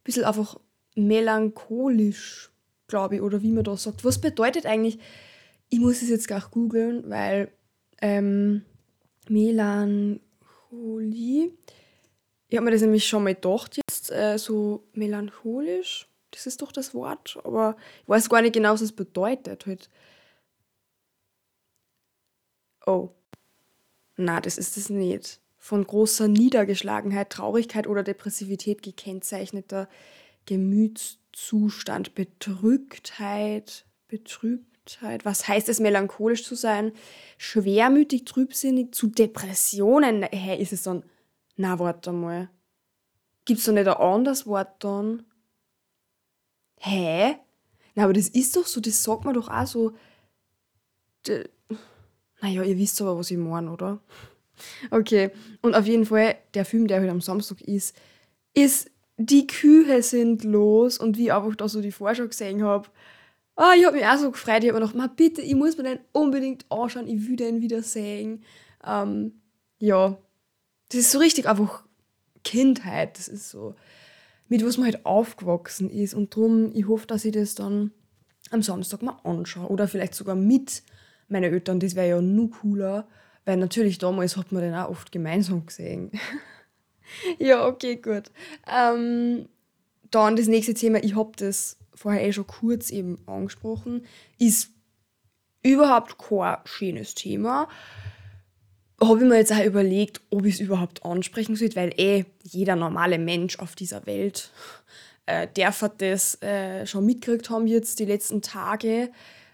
bisschen 0.03 0.25
einfach 0.25 0.59
melancholisch, 0.97 2.51
glaube 2.89 3.15
ich, 3.15 3.23
oder 3.23 3.41
wie 3.43 3.53
man 3.53 3.63
da 3.63 3.77
sagt. 3.77 4.05
Was 4.05 4.21
bedeutet 4.21 4.67
eigentlich, 4.67 4.99
ich 5.69 5.79
muss 5.79 6.03
es 6.03 6.09
jetzt 6.09 6.27
gleich 6.27 6.51
googeln, 6.51 7.09
weil 7.09 7.53
ähm, 8.01 8.65
Melancholie, 9.29 10.21
ich 12.49 12.57
habe 12.57 12.67
mir 12.67 12.71
das 12.73 12.83
nämlich 12.83 13.07
schon 13.07 13.25
mal 13.25 13.35
gedacht 13.35 13.77
jetzt, 13.77 14.11
äh, 14.11 14.39
so 14.39 14.85
melancholisch, 14.93 16.09
das 16.31 16.47
ist 16.47 16.63
doch 16.63 16.73
das 16.73 16.95
Wort, 16.95 17.39
aber 17.45 17.77
ich 18.03 18.09
weiß 18.09 18.29
gar 18.29 18.43
nicht 18.43 18.55
genau, 18.55 18.73
was 18.73 18.81
es 18.81 18.93
bedeutet. 18.93 19.67
Halt. 19.67 19.89
Oh, 22.87 23.11
na, 24.17 24.41
das 24.41 24.59
ist 24.59 24.77
es 24.77 24.91
nicht 24.91 25.41
von 25.59 25.87
großer 25.87 26.29
Niedergeschlagenheit, 26.29 27.31
Traurigkeit 27.31 27.87
oder 27.87 28.03
Depressivität 28.03 28.83
gekennzeichneter 28.83 29.89
Gemütszustand, 30.45 32.15
Bedrücktheit, 32.15 33.87
Betrübtheit. 34.09 34.74
Was 35.23 35.49
heißt 35.49 35.69
es, 35.69 35.81
melancholisch 35.81 36.45
zu 36.45 36.55
sein? 36.55 36.93
Schwermütig, 37.39 38.25
trübsinnig, 38.25 38.95
zu 38.95 39.07
Depressionen. 39.07 40.23
Hä, 40.25 40.29
hey, 40.37 40.61
ist 40.61 40.73
es 40.73 40.83
dann. 40.83 41.05
Na, 41.57 41.79
warte 41.79 42.13
mal. 42.13 42.51
Gibt 43.45 43.61
es 43.61 43.67
da 43.67 43.73
nicht 43.73 43.89
ein 43.89 43.95
anderes 43.95 44.47
Wort 44.47 44.83
dann? 44.85 45.25
Hä? 46.79 47.37
Na, 47.95 48.05
aber 48.05 48.13
das 48.13 48.29
ist 48.29 48.57
doch 48.57 48.67
so, 48.67 48.81
das 48.81 49.03
sagt 49.03 49.25
man 49.25 49.35
doch 49.35 49.49
auch 49.49 49.67
so. 49.67 49.93
Naja, 52.41 52.63
ihr 52.63 52.77
wisst 52.77 53.01
aber, 53.01 53.17
was 53.17 53.31
ich 53.31 53.39
meine, 53.39 53.71
oder? 53.71 54.01
Okay, 54.91 55.31
und 55.63 55.75
auf 55.75 55.87
jeden 55.87 56.05
Fall, 56.05 56.37
der 56.55 56.65
Film, 56.65 56.87
der 56.87 57.01
heute 57.01 57.11
am 57.11 57.21
Samstag 57.21 57.61
ist, 57.63 57.97
ist 58.53 58.91
Die 59.17 59.47
Kühe 59.47 60.03
sind 60.03 60.43
los 60.43 60.99
und 60.99 61.17
wie 61.17 61.27
ich 61.27 61.33
einfach 61.33 61.55
da 61.55 61.69
so 61.69 61.81
die 61.81 61.93
Vorschau 61.93 62.27
gesehen 62.27 62.65
habe, 62.65 62.89
oh, 63.57 63.73
ich 63.77 63.85
habe 63.85 63.97
mich 63.97 64.07
auch 64.07 64.17
so 64.17 64.31
gefreut, 64.31 64.65
ich 64.65 64.71
habe 64.71 64.81
mir 64.81 64.87
gedacht, 64.87 65.17
bitte, 65.17 65.43
ich 65.43 65.55
muss 65.55 65.77
mir 65.77 65.85
den 65.85 65.99
unbedingt 66.13 66.67
anschauen, 66.71 67.07
ich 67.07 67.27
will 67.27 67.37
den 67.37 67.61
wieder 67.61 67.83
sehen. 67.83 68.45
Ähm, 68.87 69.41
ja, 69.79 70.19
das 70.89 71.01
ist 71.01 71.11
so 71.11 71.19
richtig 71.19 71.49
einfach 71.49 71.85
Kindheit, 72.43 73.19
das 73.19 73.29
ist 73.29 73.51
so, 73.51 73.75
mit 74.49 74.65
was 74.65 74.77
man 74.77 74.87
halt 74.87 75.07
aufgewachsen 75.07 75.91
ist 75.91 76.15
und 76.15 76.35
darum, 76.37 76.71
ich 76.75 76.87
hoffe, 76.87 77.07
dass 77.07 77.25
ich 77.25 77.33
das 77.33 77.55
dann 77.55 77.93
am 78.51 78.63
Samstag 78.63 79.03
mal 79.03 79.19
anschaue 79.25 79.69
oder 79.69 79.89
vielleicht 79.89 80.15
sogar 80.15 80.37
mit 80.37 80.83
meinen 81.29 81.53
Eltern, 81.53 81.81
das 81.81 81.95
wäre 81.95 82.09
ja 82.09 82.21
nur 82.21 82.51
cooler. 82.51 83.09
Weil 83.45 83.59
natürlich 83.59 83.99
damals 83.99 84.37
hat 84.37 84.53
man 84.53 84.63
den 84.63 84.75
auch 84.75 84.89
oft 84.89 85.13
gemeinsam 85.13 85.67
gesehen. 85.67 86.11
ja, 87.39 87.67
okay, 87.67 87.97
gut. 87.97 88.31
Ähm, 88.67 89.49
dann 90.11 90.37
das 90.37 90.47
nächste 90.47 90.75
Thema, 90.75 91.03
ich 91.03 91.15
habe 91.15 91.33
das 91.37 91.77
vorher 91.95 92.27
eh 92.27 92.33
schon 92.33 92.47
kurz 92.47 92.91
eben 92.91 93.19
angesprochen, 93.27 94.05
ist 94.39 94.71
überhaupt 95.63 96.19
kein 96.19 96.59
schönes 96.65 97.15
Thema. 97.15 97.69
Habe 99.01 99.21
ich 99.21 99.29
mir 99.29 99.37
jetzt 99.37 99.53
auch 99.53 99.65
überlegt, 99.65 100.21
ob 100.31 100.45
ich 100.45 100.55
es 100.55 100.61
überhaupt 100.61 101.05
ansprechen 101.05 101.57
soll, 101.57 101.75
weil 101.75 101.93
eh 101.97 102.25
jeder 102.43 102.77
normale 102.77 103.19
Mensch 103.19 103.59
auf 103.59 103.75
dieser 103.75 104.07
Welt 104.07 104.51
äh, 105.27 105.49
darf 105.55 105.85
das 105.99 106.41
äh, 106.43 106.87
schon 106.87 107.07
mitgekriegt 107.07 107.51
haben 107.51 107.67
jetzt 107.67 107.99
die 107.99 108.05
letzten 108.05 108.43
Tage. 108.43 109.11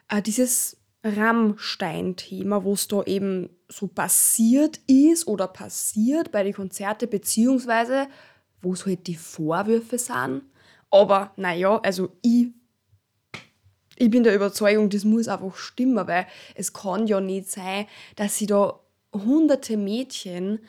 Äh, 0.09 0.23
dieses 0.23 0.77
Rammstein-Thema, 1.03 2.65
wo 2.65 2.75
es 2.75 2.89
da 2.89 3.03
eben 3.05 3.49
so 3.69 3.87
passiert 3.87 4.81
ist 4.87 5.27
oder 5.27 5.47
passiert 5.47 6.33
bei 6.33 6.43
den 6.43 6.53
Konzerten, 6.53 7.09
beziehungsweise 7.09 8.09
wo 8.61 8.75
es 8.75 8.85
halt 8.85 9.07
die 9.07 9.17
Vorwürfe 9.17 9.99
sind. 9.99 10.43
Aber 10.91 11.33
naja, 11.37 11.79
also 11.83 12.11
ich, 12.23 12.49
ich 13.97 14.11
bin 14.11 14.25
der 14.25 14.35
Überzeugung, 14.35 14.91
das 14.91 15.05
muss 15.05 15.29
einfach 15.29 15.57
stimmen, 15.57 16.07
weil 16.07 16.27
es 16.55 16.73
kann 16.73 17.07
ja 17.07 17.21
nicht 17.21 17.51
sein, 17.51 17.87
dass 18.17 18.37
sie 18.37 18.47
da 18.47 18.81
hunderte 19.13 19.77
Mädchen 19.77 20.61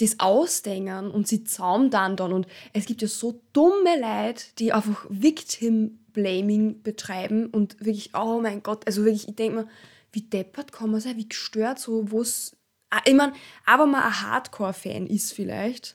das 0.00 0.20
ausdenken 0.20 1.10
und 1.10 1.26
sie 1.26 1.44
dann 1.44 1.90
dann. 1.90 2.32
Und 2.32 2.46
es 2.72 2.86
gibt 2.86 3.02
ja 3.02 3.08
so 3.08 3.40
dumme 3.52 4.00
Leute, 4.00 4.44
die 4.58 4.72
einfach 4.72 5.06
Victim 5.08 5.98
Blaming 6.12 6.82
betreiben 6.82 7.46
und 7.46 7.78
wirklich, 7.80 8.10
oh 8.14 8.40
mein 8.40 8.62
Gott, 8.62 8.86
also 8.86 9.04
wirklich, 9.04 9.28
ich 9.28 9.36
denke 9.36 9.56
mir, 9.56 9.68
wie 10.12 10.22
deppert 10.22 10.72
kann 10.72 10.90
man 10.90 11.00
sein, 11.00 11.16
wie 11.16 11.28
gestört, 11.28 11.78
so 11.78 12.10
was. 12.10 12.56
Ah, 12.90 13.02
ich 13.04 13.14
meine, 13.14 13.34
aber 13.66 13.86
man 13.86 14.02
ein 14.02 14.22
Hardcore-Fan 14.22 15.06
ist 15.06 15.32
vielleicht, 15.32 15.94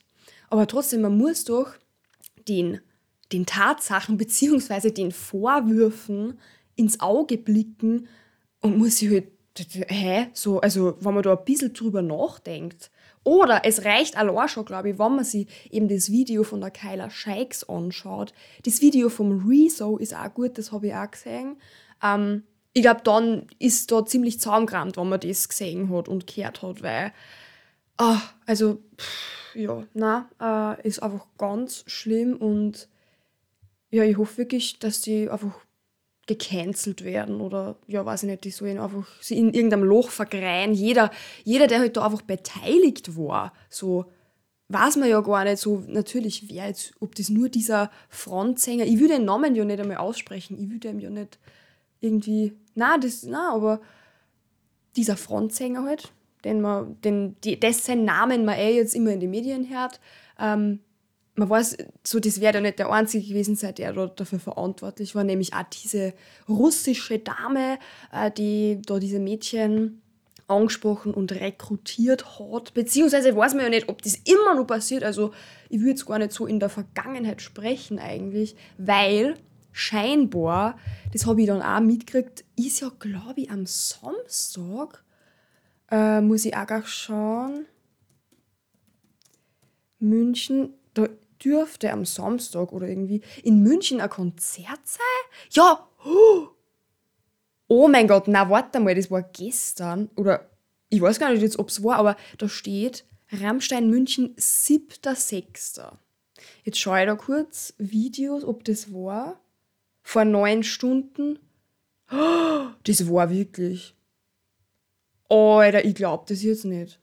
aber 0.49 0.67
trotzdem, 0.67 1.01
man 1.01 1.17
muss 1.17 1.43
doch 1.43 1.73
den, 2.47 2.79
den 3.33 3.45
Tatsachen 3.45 4.17
bzw. 4.17 4.91
den 4.91 5.11
Vorwürfen 5.11 6.39
ins 6.75 6.99
Auge 6.99 7.37
blicken 7.37 8.07
und 8.61 8.77
muss 8.77 8.97
sich 8.97 9.09
halt, 9.09 9.27
hä, 9.89 10.27
so, 10.33 10.61
also 10.61 10.95
wenn 10.99 11.13
man 11.13 11.23
da 11.23 11.35
ein 11.35 11.45
bisschen 11.45 11.73
drüber 11.73 12.01
nachdenkt. 12.01 12.91
Oder 13.23 13.61
es 13.63 13.85
reicht 13.85 14.17
allein 14.17 14.49
schon, 14.49 14.65
glaube 14.65 14.89
ich, 14.89 14.99
wenn 14.99 15.15
man 15.15 15.23
sich 15.23 15.47
eben 15.71 15.87
das 15.87 16.11
Video 16.11 16.43
von 16.43 16.59
der 16.59 16.71
Kyla 16.71 17.09
Shikes 17.09 17.67
anschaut. 17.69 18.33
Das 18.65 18.81
Video 18.81 19.09
vom 19.09 19.47
Rezo 19.47 19.97
ist 19.97 20.15
auch 20.15 20.33
gut, 20.33 20.57
das 20.57 20.71
habe 20.71 20.87
ich 20.87 20.93
auch 20.93 21.09
gesehen. 21.09 21.55
Ähm, 22.03 22.43
ich 22.73 22.81
glaube, 22.81 23.01
dann 23.03 23.47
ist 23.59 23.91
da 23.91 24.05
ziemlich 24.05 24.39
zaumgerammt, 24.39 24.97
wenn 24.97 25.07
man 25.07 25.19
das 25.19 25.47
gesehen 25.47 25.89
hat 25.95 26.09
und 26.09 26.27
gehört 26.27 26.61
hat, 26.61 26.81
weil, 26.81 27.13
ah, 27.97 28.19
also, 28.45 28.79
pff, 28.97 29.55
ja, 29.55 29.83
na, 29.93 30.29
äh, 30.41 30.87
ist 30.87 31.01
einfach 31.01 31.27
ganz 31.37 31.83
schlimm 31.87 32.35
und 32.35 32.89
ja, 33.93 34.03
ich 34.03 34.17
hoffe 34.17 34.39
wirklich, 34.39 34.79
dass 34.79 35.01
die 35.01 35.29
einfach 35.29 35.53
gecancelt 36.25 37.03
werden 37.03 37.41
oder 37.41 37.75
ja, 37.85 38.03
weiß 38.03 38.23
ich 38.23 38.29
nicht, 38.29 38.43
die 38.43 38.49
sollen 38.49 38.79
einfach 38.79 39.05
sie 39.21 39.37
in 39.37 39.53
irgendeinem 39.53 39.83
Loch 39.83 40.09
vergreien. 40.09 40.73
Jeder, 40.73 41.11
jeder, 41.43 41.67
der 41.67 41.79
halt 41.79 41.95
da 41.95 42.05
einfach 42.05 42.23
beteiligt 42.23 43.15
war, 43.15 43.53
so 43.69 44.05
weiß 44.69 44.95
man 44.95 45.09
ja 45.09 45.21
gar 45.21 45.43
nicht 45.43 45.59
so 45.59 45.83
natürlich, 45.87 46.49
wer 46.49 46.67
jetzt, 46.67 46.93
ob 47.01 47.13
das 47.13 47.29
nur 47.29 47.49
dieser 47.49 47.91
Frontsänger, 48.09 48.85
ich 48.85 48.99
will 48.99 49.09
den 49.09 49.25
Namen 49.25 49.53
ja 49.53 49.63
nicht 49.63 49.79
einmal 49.79 49.97
aussprechen, 49.97 50.57
ich 50.57 50.71
will 50.71 50.79
dem 50.79 50.99
ja 50.99 51.11
nicht 51.11 51.37
irgendwie, 51.99 52.53
na, 52.73 52.97
das, 52.97 53.21
na, 53.23 53.53
aber 53.53 53.79
dieser 54.95 55.17
Frontsänger 55.17 55.83
halt, 55.83 56.11
den 56.45 56.61
man, 56.61 56.99
den, 57.01 57.35
die, 57.43 57.59
dessen 57.59 58.05
Namen 58.05 58.43
man 58.43 58.57
eh 58.57 58.75
jetzt 58.75 58.95
immer 58.95 59.11
in 59.11 59.19
den 59.19 59.29
Medien 59.29 59.69
hört, 59.69 59.99
ähm, 60.39 60.79
man 61.35 61.49
weiß, 61.49 61.77
so 62.03 62.19
das 62.19 62.39
wäre 62.39 62.55
ja 62.55 62.61
nicht 62.61 62.79
der 62.79 62.91
einzige 62.91 63.27
gewesen 63.27 63.55
sein, 63.55 63.75
der 63.75 63.93
dafür 64.07 64.39
verantwortlich 64.39 65.15
war, 65.15 65.23
nämlich 65.23 65.53
auch 65.53 65.63
diese 65.63 66.13
russische 66.47 67.19
Dame, 67.19 67.79
äh, 68.11 68.29
die 68.31 68.79
da 68.85 68.99
diese 68.99 69.19
Mädchen 69.19 70.01
angesprochen 70.47 71.13
und 71.13 71.31
rekrutiert 71.31 72.39
hat. 72.39 72.73
Beziehungsweise 72.73 73.35
weiß 73.35 73.55
man 73.55 73.63
ja 73.63 73.69
nicht, 73.69 73.89
ob 73.89 74.01
das 74.01 74.15
immer 74.15 74.55
noch 74.55 74.67
passiert. 74.67 75.03
Also 75.03 75.33
ich 75.69 75.79
würde 75.79 75.91
jetzt 75.91 76.05
gar 76.05 76.19
nicht 76.19 76.33
so 76.33 76.45
in 76.45 76.59
der 76.59 76.69
Vergangenheit 76.69 77.41
sprechen 77.41 77.97
eigentlich, 77.97 78.55
weil 78.77 79.35
scheinbar, 79.71 80.77
das 81.11 81.25
habe 81.25 81.41
ich 81.41 81.47
dann 81.47 81.61
auch 81.61 81.79
mitgekriegt, 81.79 82.45
ist 82.55 82.81
ja, 82.81 82.91
glaube 82.99 83.41
ich, 83.41 83.49
am 83.49 83.65
Samstag, 83.65 85.03
äh, 85.89 86.21
muss 86.21 86.45
ich 86.45 86.55
auch 86.55 86.85
schauen, 86.85 87.65
München, 89.99 90.73
da 90.93 91.07
dürfte 91.43 91.91
am 91.91 92.05
Samstag 92.05 92.71
oder 92.71 92.87
irgendwie 92.87 93.21
in 93.43 93.61
München 93.61 94.01
ein 94.01 94.09
Konzert 94.09 94.81
sein? 94.83 95.01
Ja! 95.51 95.87
Oh 97.67 97.87
mein 97.87 98.07
Gott, 98.07 98.27
na 98.27 98.49
warte 98.49 98.79
mal, 98.79 98.95
das 98.95 99.09
war 99.09 99.23
gestern. 99.23 100.09
Oder 100.15 100.49
ich 100.89 101.01
weiß 101.01 101.19
gar 101.19 101.31
nicht 101.31 101.41
jetzt, 101.41 101.59
ob 101.59 101.69
es 101.69 101.83
war, 101.83 101.95
aber 101.95 102.15
da 102.37 102.47
steht 102.47 103.05
Rammstein 103.31 103.89
München 103.89 104.35
7.6. 104.35 105.91
Jetzt 106.63 106.79
schaue 106.79 106.99
ich 106.99 107.05
da 107.07 107.15
kurz 107.15 107.73
Videos, 107.77 108.43
ob 108.43 108.63
das 108.63 108.93
war. 108.93 109.39
Vor 110.01 110.25
neun 110.25 110.63
Stunden. 110.63 111.39
Das 112.83 113.09
war 113.09 113.29
wirklich. 113.29 113.95
Alter, 115.29 115.83
ich 115.83 115.95
glaube 115.95 116.25
das 116.27 116.43
jetzt 116.43 116.65
nicht. 116.65 116.99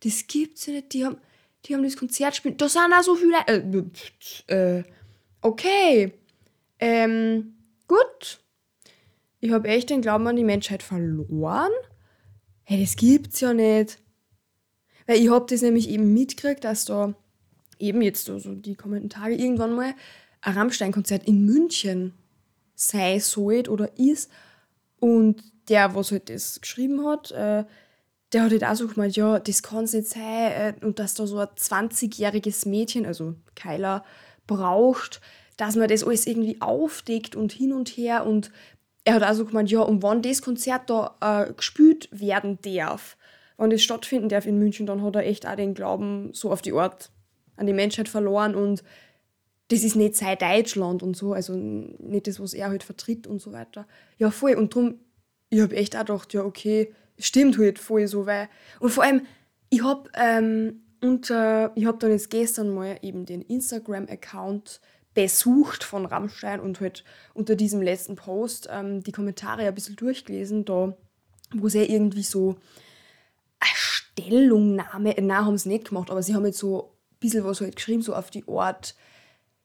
Das 0.00 0.26
gibt's 0.26 0.66
ja 0.66 0.74
nicht. 0.74 0.92
Die 0.92 1.04
haben, 1.04 1.18
die 1.64 1.74
haben 1.74 1.82
das 1.82 1.96
Konzert 1.96 2.32
gespielt. 2.32 2.60
Da 2.60 2.68
sind 2.68 2.92
auch 2.92 3.02
so 3.02 3.14
viele. 3.14 3.36
Äh, 3.46 4.54
äh, 4.54 4.84
okay. 5.40 6.12
Ähm, 6.78 7.54
gut. 7.86 8.40
Ich 9.40 9.50
habe 9.52 9.68
echt 9.68 9.90
den 9.90 10.02
Glauben 10.02 10.26
an 10.26 10.36
die 10.36 10.44
Menschheit 10.44 10.82
verloren. 10.82 11.70
Hey, 12.64 12.80
das 12.80 12.96
gibt's 12.96 13.40
ja 13.40 13.54
nicht. 13.54 13.98
Weil 15.06 15.18
ich 15.18 15.30
habe 15.30 15.46
das 15.48 15.62
nämlich 15.62 15.88
eben 15.88 16.12
mitgekriegt, 16.12 16.64
dass 16.64 16.84
da 16.84 17.14
eben 17.78 18.02
jetzt 18.02 18.26
so 18.26 18.54
die 18.54 18.74
kommenden 18.74 19.08
Tage 19.08 19.34
irgendwann 19.34 19.74
mal 19.74 19.94
ein 20.40 20.54
Rammstein-Konzert 20.54 21.26
in 21.26 21.44
München 21.44 22.14
sei 22.74 23.18
sollte 23.18 23.70
oder 23.70 23.98
ist. 23.98 24.30
Und 25.00 25.42
der, 25.68 25.94
was 25.94 26.10
halt 26.10 26.28
das 26.28 26.60
geschrieben 26.60 27.06
hat, 27.06 27.30
äh, 27.30 27.64
der 28.32 28.44
hat 28.44 28.50
halt 28.50 28.64
auch 28.64 28.74
so 28.74 28.88
gemeint, 28.88 29.16
ja, 29.16 29.38
das 29.38 29.62
kann 29.62 29.84
es 29.84 29.94
nicht 29.94 30.08
sein 30.08 30.22
äh, 30.22 30.74
und 30.82 30.98
dass 30.98 31.14
da 31.14 31.26
so 31.26 31.38
ein 31.38 31.48
20-jähriges 31.48 32.68
Mädchen, 32.68 33.06
also 33.06 33.34
Kyla, 33.54 34.04
braucht, 34.46 35.20
dass 35.56 35.76
man 35.76 35.88
das 35.88 36.04
alles 36.04 36.26
irgendwie 36.26 36.60
aufdeckt 36.60 37.36
und 37.36 37.52
hin 37.52 37.72
und 37.72 37.88
her 37.88 38.26
und 38.26 38.50
er 39.04 39.14
hat 39.14 39.22
also 39.22 39.46
gemeint, 39.46 39.70
ja, 39.70 39.80
und 39.80 40.02
wann 40.02 40.20
das 40.20 40.42
Konzert 40.42 40.90
da 40.90 41.16
äh, 41.20 41.52
gespielt 41.54 42.08
werden 42.12 42.58
darf, 42.60 43.16
wann 43.56 43.70
das 43.70 43.82
stattfinden 43.82 44.28
darf 44.28 44.46
in 44.46 44.58
München, 44.58 44.86
dann 44.86 45.02
hat 45.02 45.16
er 45.16 45.26
echt 45.26 45.46
auch 45.46 45.56
den 45.56 45.74
Glauben 45.74 46.30
so 46.34 46.52
auf 46.52 46.60
die 46.60 46.72
Art 46.72 47.10
an 47.56 47.66
die 47.66 47.72
Menschheit 47.72 48.08
verloren 48.08 48.54
und 48.54 48.82
das 49.68 49.82
ist 49.82 49.96
nicht 49.96 50.16
sein 50.16 50.38
Deutschland 50.38 51.02
und 51.02 51.16
so, 51.16 51.32
also 51.32 51.54
nicht 51.54 52.26
das, 52.26 52.40
was 52.40 52.54
er 52.54 52.68
halt 52.68 52.82
vertritt 52.82 53.26
und 53.26 53.40
so 53.40 53.52
weiter. 53.52 53.86
Ja, 54.18 54.30
voll. 54.30 54.54
Und 54.54 54.74
darum, 54.74 54.94
ich 55.50 55.60
habe 55.60 55.76
echt 55.76 55.94
auch 55.94 56.00
gedacht, 56.00 56.32
ja, 56.32 56.42
okay, 56.42 56.94
stimmt 57.18 57.58
halt 57.58 57.78
voll 57.78 58.06
so, 58.06 58.26
weil. 58.26 58.48
Und 58.80 58.90
vor 58.90 59.04
allem, 59.04 59.26
ich 59.70 59.82
habe 59.82 60.10
ähm, 60.14 60.82
unter, 61.00 61.72
ich 61.74 61.86
habe 61.86 61.98
dann 61.98 62.10
jetzt 62.10 62.30
gestern 62.30 62.74
mal 62.74 62.98
eben 63.02 63.26
den 63.26 63.42
Instagram-Account 63.42 64.80
besucht 65.14 65.84
von 65.84 66.06
Rammstein 66.06 66.60
und 66.60 66.80
halt 66.80 67.04
unter 67.34 67.56
diesem 67.56 67.82
letzten 67.82 68.16
Post 68.16 68.68
ähm, 68.70 69.02
die 69.02 69.12
Kommentare 69.12 69.62
ein 69.62 69.74
bisschen 69.74 69.96
durchgelesen, 69.96 70.64
da 70.64 70.96
wo 71.54 71.68
sie 71.68 71.84
irgendwie 71.84 72.22
so 72.22 72.56
eine 73.58 73.74
Stellungnahme, 73.74 75.14
na, 75.20 75.44
haben 75.44 75.58
sie 75.58 75.70
nicht 75.70 75.88
gemacht, 75.88 76.10
aber 76.10 76.22
sie 76.22 76.34
haben 76.34 76.46
jetzt 76.46 76.58
so 76.58 76.82
ein 76.82 77.18
bisschen 77.20 77.44
was 77.44 77.60
halt 77.60 77.76
geschrieben, 77.76 78.02
so 78.02 78.14
auf 78.14 78.30
die 78.30 78.44
Art, 78.46 78.94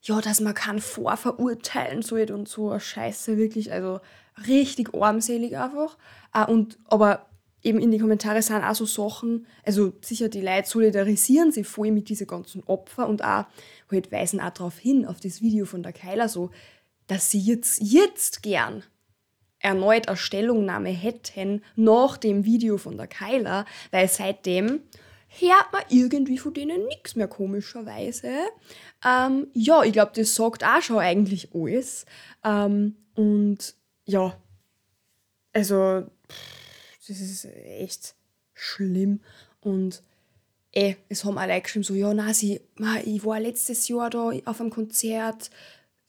ja, 0.02 0.20
dass 0.20 0.40
man 0.40 0.54
kann 0.54 0.80
vorverurteilen 0.80 2.02
sollte 2.02 2.34
und 2.34 2.48
so 2.48 2.70
eine 2.70 2.80
Scheiße, 2.80 3.36
wirklich, 3.36 3.72
also 3.72 4.00
richtig 4.46 4.94
armselig 4.94 5.56
einfach. 5.56 5.96
Ah, 6.32 6.44
und, 6.44 6.78
aber 6.86 7.26
eben 7.64 7.80
in 7.80 7.90
die 7.90 7.98
Kommentare 7.98 8.42
sind 8.42 8.62
auch 8.62 8.74
so 8.74 8.84
Sachen, 8.84 9.46
also 9.64 9.92
sicher 10.02 10.28
die 10.28 10.42
Leute 10.42 10.68
solidarisieren 10.68 11.50
sich 11.50 11.66
voll 11.66 11.90
mit 11.90 12.08
diesen 12.08 12.26
ganzen 12.26 12.62
Opfern 12.64 13.08
und 13.08 13.24
auch 13.24 13.46
halt 13.90 14.12
weisen 14.12 14.40
auch 14.40 14.50
darauf 14.50 14.78
hin, 14.78 15.06
auf 15.06 15.18
das 15.18 15.40
Video 15.40 15.64
von 15.64 15.82
der 15.82 15.92
Keiler 15.92 16.28
so, 16.28 16.50
dass 17.06 17.30
sie 17.30 17.40
jetzt, 17.40 17.80
jetzt 17.82 18.42
gern 18.42 18.82
erneut 19.58 20.08
eine 20.08 20.16
Stellungnahme 20.16 20.90
hätten 20.90 21.62
nach 21.74 22.18
dem 22.18 22.44
Video 22.44 22.76
von 22.76 22.98
der 22.98 23.06
Keiler, 23.06 23.64
weil 23.90 24.08
seitdem 24.08 24.80
hört 25.28 25.72
man 25.72 25.82
irgendwie 25.88 26.38
von 26.38 26.52
denen 26.52 26.86
nichts 26.86 27.16
mehr 27.16 27.28
komischerweise. 27.28 28.30
Ähm, 29.04 29.48
ja, 29.54 29.82
ich 29.82 29.92
glaube, 29.92 30.12
das 30.14 30.34
sagt 30.34 30.64
auch 30.64 30.82
schon 30.82 30.98
eigentlich 30.98 31.54
alles. 31.54 32.04
Ähm, 32.44 32.96
und 33.14 33.74
ja, 34.04 34.36
also 35.52 36.04
das 37.08 37.20
ist 37.20 37.44
echt 37.44 38.14
schlimm. 38.54 39.20
Und 39.60 40.02
eh, 40.72 40.96
es 41.08 41.24
haben 41.24 41.38
alle 41.38 41.60
geschrieben, 41.60 41.84
so, 41.84 41.94
ja, 41.94 42.12
na, 42.14 42.30
ich 42.30 43.24
war 43.24 43.40
letztes 43.40 43.88
Jahr 43.88 44.10
da 44.10 44.30
auf 44.44 44.60
einem 44.60 44.70
Konzert, 44.70 45.50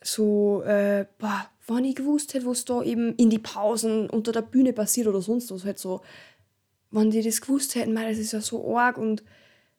so, 0.02 0.62
äh, 0.64 1.06
boah, 1.18 1.50
wenn 1.68 1.86
ich 1.86 1.96
gewusst 1.96 2.34
hätte, 2.34 2.46
was 2.46 2.66
da 2.66 2.84
eben 2.84 3.16
in 3.16 3.30
die 3.30 3.40
Pausen 3.40 4.10
unter 4.10 4.32
der 4.32 4.44
Bühne 4.44 4.74
passiert 4.74 5.08
oder 5.08 5.22
sonst 5.22 5.52
was, 5.52 5.66
halt 5.66 5.80
so, 5.80 6.02
wenn 6.92 7.10
die 7.10 7.24
das 7.24 7.42
gewusst 7.42 7.76
hätten, 7.76 7.94
man, 7.94 8.08
das 8.08 8.20
ist 8.20 8.32
ja 8.32 8.42
so 8.42 8.78
arg 8.78 8.98
und 8.98 9.24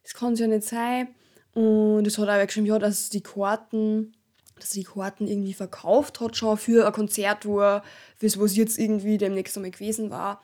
das 0.03 0.15
kann 0.15 0.33
es 0.33 0.41
ja 0.41 0.47
nicht 0.47 0.65
sein. 0.65 1.09
Und 1.55 2.07
es 2.07 2.19
hat 2.19 2.29
auch 2.29 2.47
geschrieben, 2.47 2.67
ja, 2.67 2.79
dass 2.79 3.09
die 3.09 3.23
Karten, 3.23 4.13
dass 4.59 4.71
die 4.71 4.85
Karten 4.85 5.27
irgendwie 5.27 5.55
verkauft 5.55 6.21
hat 6.21 6.37
schon 6.37 6.59
für 6.59 6.87
ein 6.87 6.93
Konzert, 6.93 7.47
wo 7.47 7.61
er, 7.61 7.83
fürs 8.17 8.39
was 8.39 8.57
jetzt 8.57 8.79
irgendwie 8.79 9.19
demnächst 9.19 9.57
einmal 9.57 9.71
gewesen 9.71 10.11
war. 10.11 10.43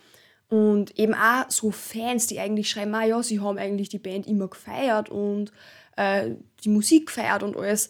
Und 0.53 0.99
eben 0.99 1.15
auch 1.15 1.51
so 1.51 1.71
Fans, 1.71 2.27
die 2.27 2.39
eigentlich 2.39 2.69
schreiben, 2.69 2.95
ah 2.95 3.07
ja, 3.07 3.23
sie 3.23 3.41
haben 3.41 3.57
eigentlich 3.57 3.89
die 3.89 3.99
Band 3.99 4.27
immer 4.27 4.49
gefeiert 4.49 5.09
und 5.09 5.51
äh, 5.97 6.33
die 6.63 6.69
Musik 6.69 7.07
gefeiert 7.07 7.43
und 7.43 7.57
alles. 7.57 7.89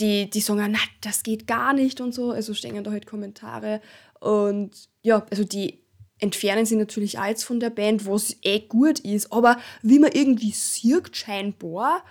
Die, 0.00 0.28
die 0.28 0.40
sagen, 0.40 0.66
na, 0.72 0.80
das 1.00 1.22
geht 1.22 1.46
gar 1.46 1.72
nicht 1.72 2.00
und 2.00 2.12
so. 2.12 2.32
Also 2.32 2.54
stehen 2.54 2.82
da 2.82 2.90
halt 2.90 3.06
Kommentare. 3.06 3.80
Und 4.18 4.72
ja, 5.02 5.24
also 5.30 5.44
die 5.44 5.84
entfernen 6.18 6.66
sie 6.66 6.74
natürlich 6.74 7.20
als 7.20 7.44
von 7.44 7.60
der 7.60 7.70
Band, 7.70 8.04
was 8.04 8.36
eh 8.42 8.58
gut 8.58 8.98
ist. 8.98 9.32
Aber 9.32 9.56
wie 9.80 10.00
man 10.00 10.10
irgendwie 10.10 10.50
sieht, 10.50 11.16
scheinbar, 11.16 12.02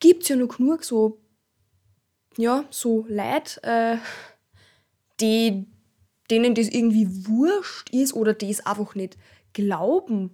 gibt 0.00 0.24
es 0.24 0.30
ja 0.30 0.34
noch 0.34 0.56
genug 0.56 0.82
so, 0.82 1.20
ja, 2.36 2.64
so 2.70 3.06
Leute, 3.08 3.62
äh, 3.62 3.98
die 5.20 5.66
denen 6.30 6.54
das 6.54 6.68
irgendwie 6.68 7.26
wurscht 7.26 7.90
ist 7.90 8.12
oder 8.14 8.34
das 8.34 8.64
einfach 8.66 8.94
nicht 8.94 9.16
glauben 9.52 10.30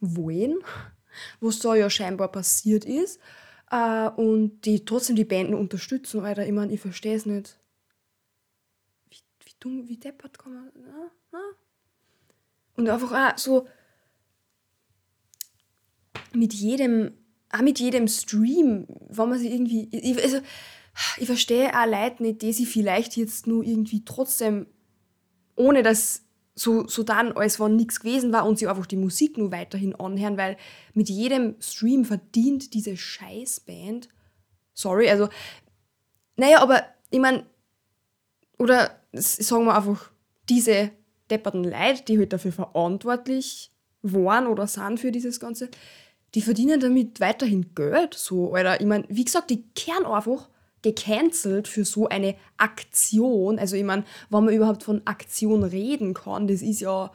wollen, 0.00 0.58
was 1.40 1.58
da 1.58 1.74
ja 1.74 1.88
scheinbar 1.90 2.30
passiert 2.30 2.84
ist. 2.84 3.20
Äh, 3.70 4.08
und 4.10 4.60
die 4.64 4.84
trotzdem 4.84 5.16
die 5.16 5.24
Banden 5.24 5.54
unterstützen, 5.54 6.20
Alter. 6.24 6.46
Ich 6.46 6.52
meine, 6.52 6.72
ich 6.72 6.80
verstehe 6.80 7.16
es 7.16 7.26
nicht. 7.26 7.58
Wie, 9.10 9.16
wie 9.44 9.54
dumm, 9.58 9.88
wie 9.88 9.96
deppert 9.96 10.38
kann 10.38 10.54
man. 10.54 10.72
Na, 10.74 11.10
na? 11.32 11.40
Und 12.76 12.88
einfach 12.88 13.12
auch 13.12 13.38
so 13.38 13.66
mit 16.32 16.52
jedem, 16.52 17.12
auch 17.50 17.62
mit 17.62 17.80
jedem 17.80 18.06
Stream, 18.08 18.86
wenn 19.08 19.28
man 19.28 19.38
sich 19.38 19.50
irgendwie. 19.50 19.88
Ich, 19.90 20.22
also, 20.22 20.40
ich 21.18 21.26
verstehe 21.26 21.70
auch 21.74 21.86
Leute 21.86 22.22
nicht, 22.22 22.42
die 22.42 22.52
sie 22.52 22.66
vielleicht 22.66 23.16
jetzt 23.16 23.46
nur 23.46 23.64
irgendwie 23.64 24.04
trotzdem, 24.04 24.66
ohne 25.56 25.82
dass 25.82 26.22
so, 26.54 26.86
so 26.88 27.02
dann, 27.02 27.32
als 27.32 27.60
wenn 27.60 27.76
nichts 27.76 28.00
gewesen 28.00 28.32
war 28.32 28.46
und 28.46 28.58
sie 28.58 28.66
einfach 28.66 28.86
die 28.86 28.96
Musik 28.96 29.36
nur 29.36 29.52
weiterhin 29.52 29.94
anhören, 29.94 30.38
weil 30.38 30.56
mit 30.94 31.10
jedem 31.10 31.56
Stream 31.60 32.04
verdient 32.04 32.72
diese 32.72 32.96
Scheißband. 32.96 34.08
Sorry, 34.72 35.10
also, 35.10 35.28
naja, 36.36 36.62
aber 36.62 36.82
ich 37.10 37.20
meine, 37.20 37.44
oder 38.58 39.02
sagen 39.12 39.66
wir 39.66 39.76
einfach, 39.76 40.10
diese 40.48 40.92
depperten 41.30 41.64
Leute, 41.64 42.04
die 42.08 42.18
halt 42.18 42.32
dafür 42.32 42.52
verantwortlich 42.52 43.70
waren 44.02 44.46
oder 44.46 44.66
sind 44.66 45.00
für 45.00 45.12
dieses 45.12 45.40
Ganze, 45.40 45.68
die 46.34 46.40
verdienen 46.40 46.80
damit 46.80 47.20
weiterhin 47.20 47.74
Geld. 47.74 48.14
So, 48.14 48.54
Alter, 48.54 48.80
ich 48.80 48.86
meine, 48.86 49.04
wie 49.08 49.24
gesagt, 49.24 49.50
die 49.50 49.62
kehren 49.74 50.06
einfach 50.06 50.48
gecancelt 50.86 51.66
für 51.66 51.84
so 51.84 52.08
eine 52.08 52.36
Aktion. 52.58 53.58
Also 53.58 53.74
ich 53.74 53.82
meine, 53.82 54.04
wenn 54.30 54.44
man 54.44 54.54
überhaupt 54.54 54.84
von 54.84 55.02
Aktion 55.04 55.64
reden 55.64 56.14
kann, 56.14 56.46
das 56.46 56.62
ist 56.62 56.80
ja 56.80 57.10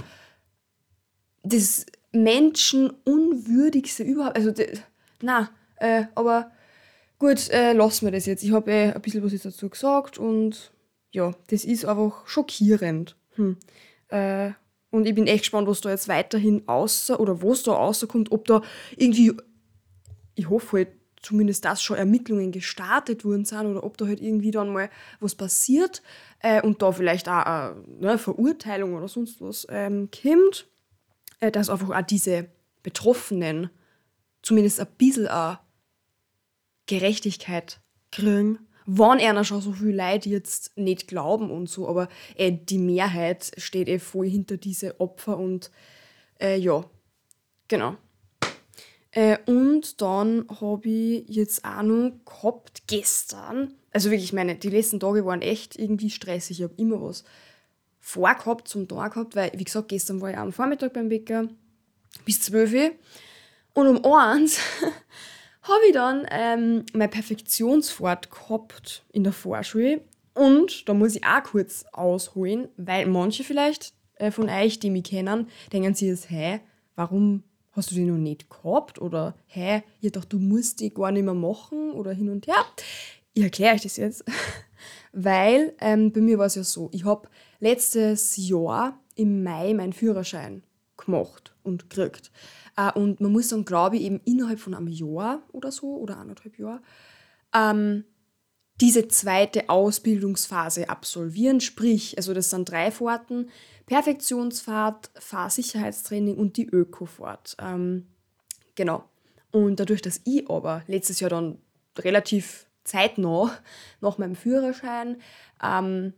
das 1.43 1.85
Menschenunwürdigste 2.11 4.03
überhaupt. 4.03 4.35
Also, 4.35 4.51
das, 4.51 4.81
na, 5.21 5.49
äh, 5.77 6.03
aber 6.15 6.51
gut, 7.17 7.49
äh, 7.49 7.71
lassen 7.71 8.07
wir 8.07 8.11
das 8.11 8.25
jetzt. 8.25 8.43
Ich 8.43 8.51
habe 8.51 8.69
eh 8.71 8.91
ein 8.91 9.01
bisschen 9.01 9.23
was 9.23 9.31
jetzt 9.31 9.45
dazu 9.45 9.69
gesagt 9.69 10.17
und 10.17 10.73
ja, 11.11 11.33
das 11.47 11.63
ist 11.63 11.85
einfach 11.85 12.27
schockierend. 12.27 13.15
Hm. 13.35 13.55
Äh, 14.09 14.51
und 14.89 15.07
ich 15.07 15.15
bin 15.15 15.27
echt 15.27 15.43
gespannt, 15.43 15.69
was 15.69 15.79
da 15.79 15.91
jetzt 15.91 16.09
weiterhin 16.09 16.67
außer 16.67 17.21
oder 17.21 17.41
was 17.41 17.63
da 17.63 17.71
rauskommt, 17.71 18.33
ob 18.33 18.43
da 18.45 18.61
irgendwie, 18.97 19.31
ich 20.35 20.49
hoffe 20.49 20.79
halt, 20.79 20.89
zumindest 21.21 21.65
dass 21.65 21.83
schon 21.83 21.97
Ermittlungen 21.97 22.51
gestartet 22.51 23.23
worden 23.23 23.45
sind 23.45 23.65
oder 23.67 23.83
ob 23.83 23.97
da 23.97 24.07
halt 24.07 24.21
irgendwie 24.21 24.51
dann 24.51 24.73
mal 24.73 24.89
was 25.19 25.35
passiert 25.35 26.01
äh, 26.39 26.61
und 26.61 26.81
da 26.81 26.91
vielleicht 26.91 27.29
auch 27.29 27.45
eine 27.45 27.75
ne, 27.99 28.17
Verurteilung 28.17 28.95
oder 28.95 29.07
sonst 29.07 29.39
was 29.41 29.67
ähm, 29.69 30.09
kommt, 30.11 30.67
äh, 31.39 31.51
dass 31.51 31.69
einfach 31.69 31.89
auch 31.89 32.01
diese 32.01 32.47
Betroffenen 32.83 33.69
zumindest 34.41 34.79
ein 34.79 34.87
bisschen 34.97 35.27
eine 35.27 35.59
Gerechtigkeit 36.87 37.79
kriegen. 38.11 38.59
Wann 38.87 39.19
einer 39.19 39.43
schon 39.43 39.61
so 39.61 39.73
viele 39.73 39.95
Leute 39.95 40.29
jetzt 40.29 40.75
nicht 40.75 41.07
glauben 41.07 41.51
und 41.51 41.69
so, 41.69 41.87
aber 41.87 42.09
äh, 42.35 42.51
die 42.51 42.79
Mehrheit 42.79 43.51
steht 43.57 43.87
eh 43.87 43.99
voll 43.99 44.27
hinter 44.27 44.57
diese 44.57 44.99
Opfer 44.99 45.37
und 45.37 45.71
äh, 46.41 46.57
ja, 46.57 46.83
genau. 47.67 47.95
Äh, 49.11 49.37
und 49.45 50.01
dann 50.01 50.45
habe 50.61 50.89
ich 50.89 51.25
jetzt 51.27 51.65
auch 51.65 51.81
noch 51.81 52.13
gehabt, 52.25 52.83
gestern, 52.87 53.73
also 53.91 54.09
wirklich 54.09 54.33
meine, 54.33 54.55
die 54.55 54.69
letzten 54.69 54.99
Tage 54.99 55.25
waren 55.25 55.41
echt 55.41 55.77
irgendwie 55.77 56.09
stressig. 56.09 56.59
Ich 56.59 56.63
habe 56.63 56.73
immer 56.77 57.01
was 57.01 57.25
vorgehabt, 57.99 58.67
zum 58.67 58.87
Tag 58.87 59.13
gehabt, 59.13 59.35
weil, 59.35 59.51
wie 59.55 59.63
gesagt, 59.63 59.89
gestern 59.89 60.21
war 60.21 60.31
ich 60.31 60.37
am 60.37 60.53
Vormittag 60.53 60.93
beim 60.93 61.09
Bäcker 61.09 61.47
bis 62.25 62.41
12 62.41 62.73
Uhr. 62.73 62.91
Und 63.73 63.87
um 63.87 64.13
eins 64.13 64.59
habe 65.61 65.85
ich 65.87 65.93
dann 65.93 66.25
ähm, 66.31 66.85
meine 66.93 67.09
Perfektionsfahrt 67.09 68.31
gehabt 68.31 69.03
in 69.11 69.23
der 69.23 69.33
Vorschule. 69.33 70.01
Und 70.33 70.87
da 70.87 70.93
muss 70.93 71.15
ich 71.15 71.25
auch 71.25 71.43
kurz 71.43 71.85
ausholen, 71.91 72.69
weil 72.77 73.05
manche 73.07 73.43
vielleicht 73.43 73.93
äh, 74.15 74.31
von 74.31 74.49
euch, 74.49 74.79
die 74.79 74.89
mich 74.89 75.03
kennen, 75.03 75.49
denken 75.73 75.93
sich 75.93 76.07
jetzt, 76.07 76.29
hey, 76.29 76.61
warum 76.95 77.43
hast 77.71 77.91
du 77.91 77.95
die 77.95 78.05
noch 78.05 78.17
nicht 78.17 78.49
gehabt? 78.49 78.99
Oder, 79.01 79.35
hä, 79.47 79.83
ich 80.01 80.11
dachte, 80.11 80.29
du 80.29 80.39
musst 80.39 80.79
die 80.79 80.93
gar 80.93 81.11
nicht 81.11 81.23
mehr 81.23 81.33
machen 81.33 81.91
oder 81.91 82.11
hin 82.11 82.29
und 82.29 82.47
her. 82.47 82.65
Ich 83.33 83.43
erkläre 83.43 83.75
euch 83.75 83.81
das 83.81 83.97
jetzt. 83.97 84.23
Weil 85.13 85.73
ähm, 85.79 86.11
bei 86.11 86.21
mir 86.21 86.37
war 86.37 86.45
es 86.45 86.55
ja 86.55 86.63
so, 86.63 86.89
ich 86.93 87.05
habe 87.05 87.27
letztes 87.59 88.35
Jahr 88.37 88.99
im 89.15 89.43
Mai 89.43 89.73
meinen 89.73 89.93
Führerschein 89.93 90.63
gemacht 90.97 91.53
und 91.63 91.89
gekriegt. 91.89 92.31
Äh, 92.77 92.91
und 92.93 93.21
man 93.21 93.31
muss 93.31 93.49
dann, 93.49 93.65
glaube 93.65 93.97
ich, 93.97 94.03
eben 94.03 94.21
innerhalb 94.25 94.59
von 94.59 94.73
einem 94.73 94.87
Jahr 94.87 95.43
oder 95.51 95.71
so 95.71 95.97
oder 95.97 96.17
anderthalb 96.17 96.57
Jahr 96.57 96.81
ähm, 97.53 98.05
diese 98.81 99.07
zweite 99.07 99.69
Ausbildungsphase 99.69 100.89
absolvieren. 100.89 101.61
Sprich, 101.61 102.17
also 102.17 102.33
das 102.33 102.49
sind 102.49 102.69
drei 102.69 102.91
Fahrten, 102.91 103.49
Perfektionsfahrt, 103.85 105.11
Fahrsicherheitstraining 105.15 106.35
und 106.35 106.57
die 106.57 106.67
Ökofahrt. 106.67 107.55
Ähm, 107.61 108.07
genau. 108.75 109.03
Und 109.51 109.79
dadurch, 109.79 110.01
dass 110.01 110.21
ich 110.25 110.49
aber 110.49 110.83
letztes 110.87 111.19
Jahr 111.19 111.29
dann 111.29 111.59
relativ 111.99 112.65
zeitnah 112.83 113.51
nach 113.99 114.17
meinem 114.17 114.35
Führerschein 114.35 115.17
ähm, 115.63 116.13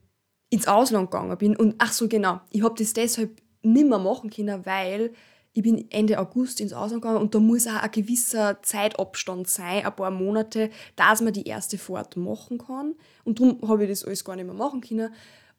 ins 0.50 0.68
Ausland 0.68 1.12
gegangen 1.12 1.38
bin 1.38 1.56
und 1.56 1.76
ach 1.80 1.92
so 1.92 2.08
genau, 2.08 2.40
ich 2.52 2.64
habe 2.64 2.76
das 2.78 2.94
deshalb 2.94 3.42
nicht 3.64 3.88
mehr 3.88 3.98
machen 3.98 4.30
können, 4.30 4.66
weil 4.66 5.14
ich 5.54 5.62
bin 5.62 5.90
Ende 5.92 6.20
August 6.20 6.60
ins 6.60 6.74
Ausland 6.74 7.04
gegangen 7.04 7.22
und 7.22 7.36
da 7.36 7.40
muss 7.40 7.68
auch 7.68 7.82
ein 7.82 7.92
gewisser 7.92 8.62
Zeitabstand 8.64 9.48
sein, 9.48 9.86
ein 9.86 9.96
paar 9.96 10.10
Monate, 10.10 10.72
dass 10.96 11.22
man 11.22 11.34
die 11.34 11.48
erste 11.48 11.78
Fahrt 11.78 12.18
machen 12.18 12.58
kann. 12.58 12.96
Und 13.24 13.40
darum 13.40 13.60
habe 13.68 13.84
ich 13.84 13.90
das 13.90 14.04
alles 14.04 14.26
gar 14.26 14.36
nicht 14.36 14.46
mehr 14.46 14.56
machen 14.56 14.82
können. 14.82 15.14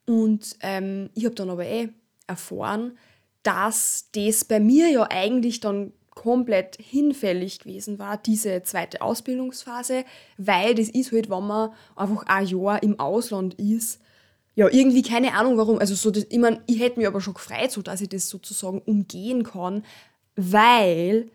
Und 0.06 0.56
ähm, 0.60 1.10
ich 1.14 1.24
habe 1.24 1.36
dann 1.36 1.48
aber 1.48 1.64
eh 1.64 1.90
erfahren, 2.26 2.98
dass 3.44 4.08
das 4.12 4.44
bei 4.44 4.58
mir 4.58 4.88
ja 4.88 5.06
eigentlich 5.08 5.60
dann 5.60 5.92
komplett 6.10 6.76
hinfällig 6.80 7.60
gewesen 7.60 7.98
war, 7.98 8.16
diese 8.16 8.62
zweite 8.62 9.00
Ausbildungsphase, 9.00 10.04
weil 10.38 10.74
das 10.74 10.88
ist 10.88 11.12
halt, 11.12 11.30
wenn 11.30 11.46
man 11.46 11.70
einfach 11.96 12.24
ein 12.26 12.46
Jahr 12.46 12.82
im 12.82 12.98
Ausland 12.98 13.54
ist, 13.54 14.00
ja, 14.54 14.68
irgendwie 14.68 15.02
keine 15.02 15.34
Ahnung 15.34 15.56
warum. 15.56 15.78
Also 15.78 15.94
so, 15.94 16.10
das, 16.10 16.26
ich 16.28 16.38
meine, 16.38 16.62
ich 16.66 16.80
hätte 16.80 16.98
mich 16.98 17.06
aber 17.06 17.20
schon 17.20 17.34
gefreut, 17.34 17.70
so 17.70 17.82
dass 17.82 18.00
ich 18.00 18.08
das 18.08 18.28
sozusagen 18.28 18.80
umgehen 18.80 19.42
kann, 19.42 19.84
weil, 20.36 21.30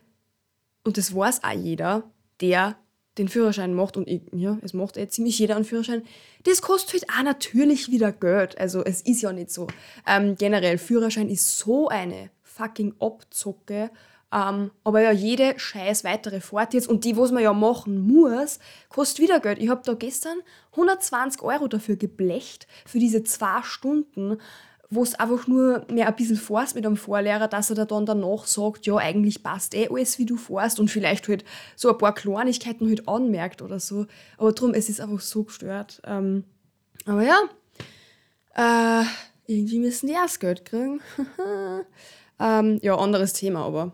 und 0.83 0.97
das 0.97 1.15
weiß 1.15 1.43
auch 1.43 1.51
jeder, 1.51 2.03
der 2.41 2.77
den 3.17 3.27
Führerschein 3.27 3.73
macht, 3.73 3.97
und 3.97 4.07
ich, 4.07 4.21
ja, 4.31 4.57
es 4.61 4.73
macht 4.73 4.95
eh 4.95 5.07
ziemlich 5.09 5.37
jeder 5.37 5.57
einen 5.57 5.65
Führerschein, 5.65 6.03
das 6.43 6.61
kostet 6.61 6.93
halt 6.93 7.09
auch 7.09 7.23
natürlich 7.23 7.91
wieder 7.91 8.13
Geld. 8.13 8.57
Also 8.57 8.83
es 8.83 9.01
ist 9.01 9.21
ja 9.21 9.33
nicht 9.33 9.51
so. 9.51 9.67
Ähm, 10.07 10.35
generell, 10.37 10.77
Führerschein 10.77 11.29
ist 11.29 11.57
so 11.57 11.89
eine 11.89 12.29
fucking 12.43 12.95
Abzocke 12.99 13.91
ähm, 14.31 14.71
aber 14.83 15.01
ja, 15.01 15.11
jede 15.11 15.57
scheiß 15.57 16.03
weitere 16.03 16.39
Fahrt 16.39 16.73
jetzt 16.73 16.87
und 16.87 17.03
die, 17.03 17.17
was 17.17 17.31
man 17.31 17.41
ja 17.41 17.53
machen 17.53 17.99
muss, 18.07 18.59
kostet 18.89 19.19
wieder 19.19 19.39
Geld. 19.39 19.59
Ich 19.59 19.69
habe 19.69 19.81
da 19.83 19.93
gestern 19.93 20.37
120 20.71 21.41
Euro 21.41 21.67
dafür 21.67 21.95
geblecht, 21.95 22.67
für 22.85 22.99
diese 22.99 23.23
zwei 23.23 23.63
Stunden, 23.63 24.37
wo 24.91 25.03
es 25.03 25.15
einfach 25.15 25.47
nur 25.47 25.85
mehr 25.91 26.07
ein 26.07 26.15
bisschen 26.15 26.35
fährst 26.35 26.75
mit 26.75 26.85
einem 26.85 26.97
Vorlehrer, 26.97 27.47
dass 27.47 27.69
er 27.69 27.75
da 27.75 27.85
dann 27.85 28.05
danach 28.05 28.45
sagt, 28.45 28.85
ja, 28.85 28.97
eigentlich 28.97 29.43
passt 29.43 29.75
eh 29.75 29.87
alles, 29.89 30.17
wie 30.19 30.25
du 30.25 30.35
fährst 30.35 30.79
und 30.79 30.89
vielleicht 30.89 31.27
halt 31.27 31.43
so 31.75 31.89
ein 31.89 31.97
paar 31.97 32.13
Kleinigkeiten 32.13 32.87
halt 32.87 33.07
anmerkt 33.07 33.61
oder 33.61 33.79
so. 33.79 34.05
Aber 34.37 34.51
drum, 34.51 34.73
es 34.73 34.89
ist 34.89 35.01
einfach 35.01 35.21
so 35.21 35.43
gestört. 35.43 36.01
Ähm, 36.05 36.43
aber 37.05 37.23
ja, 37.23 37.39
äh, 38.55 39.05
irgendwie 39.45 39.79
müssen 39.79 40.07
die 40.07 40.13
erst 40.13 40.39
Geld 40.39 40.65
kriegen. 40.65 41.01
ähm, 42.39 42.79
ja, 42.81 42.95
anderes 42.95 43.33
Thema, 43.33 43.65
aber 43.65 43.93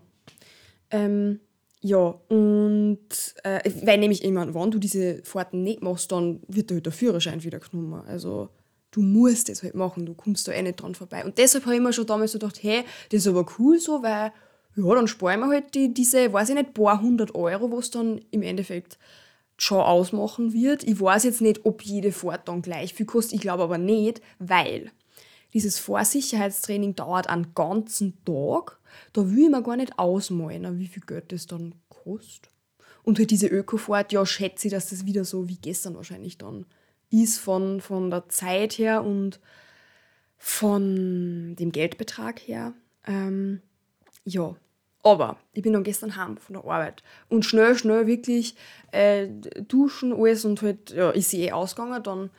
ähm, 0.95 1.39
ja, 1.81 2.15
und 2.29 3.09
äh, 3.43 3.69
weil 3.83 3.99
nämlich 3.99 4.23
immer, 4.23 4.55
wenn 4.55 4.71
du 4.71 4.79
diese 4.79 5.21
Fahrten 5.23 5.61
nicht 5.61 5.81
machst, 5.81 6.11
dann 6.11 6.39
wird 6.47 6.71
halt 6.71 6.85
der 6.85 6.93
Führerschein 6.93 7.43
wieder 7.43 7.59
genommen. 7.59 8.01
Also 8.07 8.49
du 8.91 9.01
musst 9.01 9.49
das 9.49 9.61
halt 9.61 9.75
machen, 9.75 10.05
du 10.05 10.13
kommst 10.13 10.47
da 10.47 10.51
eh 10.53 10.61
nicht 10.61 10.81
dran 10.81 10.95
vorbei. 10.95 11.23
Und 11.25 11.37
deshalb 11.37 11.65
habe 11.65 11.75
ich 11.75 11.81
mir 11.81 11.93
schon 11.93 12.07
damals 12.07 12.31
so 12.31 12.39
gedacht, 12.39 12.63
hey, 12.63 12.83
das 13.11 13.19
ist 13.19 13.27
aber 13.27 13.45
cool 13.59 13.77
so, 13.77 14.01
weil 14.01 14.31
ja, 14.77 14.95
dann 14.95 15.07
sparen 15.07 15.41
wir 15.41 15.49
halt 15.49 15.75
die, 15.75 15.93
diese, 15.93 16.31
weiß 16.31 16.49
ich 16.49 16.55
nicht, 16.55 16.73
paar 16.73 17.01
hundert 17.01 17.35
Euro, 17.35 17.71
was 17.71 17.91
dann 17.91 18.21
im 18.31 18.41
Endeffekt 18.41 18.97
schon 19.57 19.79
ausmachen 19.79 20.53
wird. 20.53 20.83
Ich 20.83 20.99
weiß 20.99 21.23
jetzt 21.23 21.41
nicht, 21.41 21.65
ob 21.65 21.81
jede 21.83 22.11
Fahrt 22.11 22.47
dann 22.47 22.61
gleich 22.61 22.93
viel 22.93 23.05
kostet, 23.05 23.35
ich 23.35 23.41
glaube 23.41 23.63
aber 23.63 23.77
nicht, 23.77 24.21
weil 24.39 24.91
dieses 25.53 25.77
Vorsicherheitstraining 25.79 26.95
dauert 26.95 27.29
einen 27.29 27.53
ganzen 27.53 28.17
Tag 28.25 28.79
da 29.13 29.29
will 29.29 29.45
ich 29.45 29.49
mir 29.49 29.63
gar 29.63 29.77
nicht 29.77 29.97
ausmalen, 29.99 30.79
wie 30.79 30.87
viel 30.87 31.03
Geld 31.05 31.31
das 31.31 31.47
dann 31.47 31.75
kostet. 31.89 32.51
Und 33.03 33.19
halt 33.19 33.31
diese 33.31 33.47
Ökofahrt, 33.47 34.11
ja, 34.11 34.25
schätze 34.25 34.67
ich, 34.67 34.73
dass 34.73 34.89
das 34.89 35.05
wieder 35.05 35.25
so 35.25 35.47
wie 35.47 35.57
gestern 35.57 35.95
wahrscheinlich 35.95 36.37
dann 36.37 36.65
ist 37.11 37.37
von, 37.37 37.81
von 37.81 38.09
der 38.09 38.27
Zeit 38.29 38.77
her 38.77 39.03
und 39.03 39.39
von 40.37 41.55
dem 41.55 41.71
Geldbetrag 41.71 42.39
her. 42.39 42.73
Ähm, 43.07 43.61
ja, 44.25 44.55
aber 45.03 45.37
ich 45.53 45.61
bin 45.61 45.73
dann 45.73 45.83
gestern 45.83 46.15
heim 46.15 46.37
von 46.37 46.55
der 46.55 46.63
Arbeit 46.63 47.03
und 47.29 47.45
schnell, 47.45 47.77
schnell 47.77 48.07
wirklich 48.07 48.55
äh, 48.91 49.27
duschen, 49.67 50.13
alles 50.13 50.45
und 50.45 50.61
halt, 50.63 50.89
ja, 50.89 51.11
ist 51.11 51.29
sie 51.29 51.43
eh 51.43 51.51
ausgegangen. 51.51 52.01
Dann, 52.01 52.29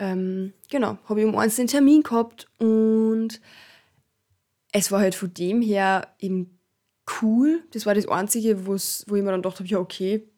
ähm, 0.00 0.52
genau, 0.68 0.98
habe 1.04 1.20
ich 1.20 1.26
um 1.26 1.36
eins 1.36 1.56
den 1.56 1.68
Termin 1.68 2.02
gehabt 2.02 2.48
und 2.58 3.40
es 4.72 4.92
war 4.92 5.00
halt 5.00 5.14
von 5.14 5.32
dem 5.34 5.62
her 5.62 6.14
eben 6.18 6.58
cool. 7.20 7.64
Das 7.72 7.86
war 7.86 7.94
das 7.94 8.08
Einzige, 8.08 8.66
wo 8.66 8.74
ich 8.74 9.04
mir 9.06 9.24
dann 9.24 9.42
gedacht 9.42 9.58
habe, 9.58 9.68
ja, 9.68 9.78
okay, 9.78 10.28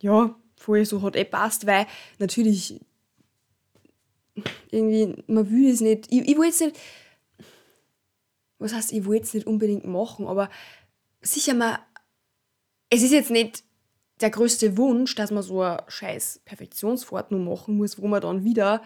ja, 0.00 0.34
voll 0.56 0.84
so 0.84 1.02
hat 1.02 1.16
eh 1.16 1.24
passt, 1.24 1.66
weil 1.66 1.86
natürlich 2.18 2.80
irgendwie, 4.70 5.22
man 5.26 5.50
will 5.50 5.70
es 5.70 5.80
nicht, 5.80 6.12
ich, 6.12 6.28
ich 6.28 6.38
will 6.38 6.46
jetzt 6.46 6.60
nicht, 6.60 6.78
was 8.58 8.74
heißt, 8.74 8.92
ich 8.92 9.04
will 9.06 9.20
es 9.20 9.34
nicht 9.34 9.46
unbedingt 9.46 9.86
machen, 9.86 10.26
aber 10.26 10.50
sicher 11.20 11.54
mal, 11.54 11.78
es 12.90 13.02
ist 13.02 13.12
jetzt 13.12 13.30
nicht 13.30 13.64
der 14.20 14.30
größte 14.30 14.76
Wunsch, 14.76 15.14
dass 15.14 15.30
man 15.30 15.42
so 15.42 15.62
eine 15.62 15.82
scheiß 15.88 16.42
Perfektionsfortnung 16.44 17.44
machen 17.44 17.76
muss, 17.76 18.00
wo 18.00 18.06
man 18.06 18.20
dann 18.20 18.44
wieder 18.44 18.82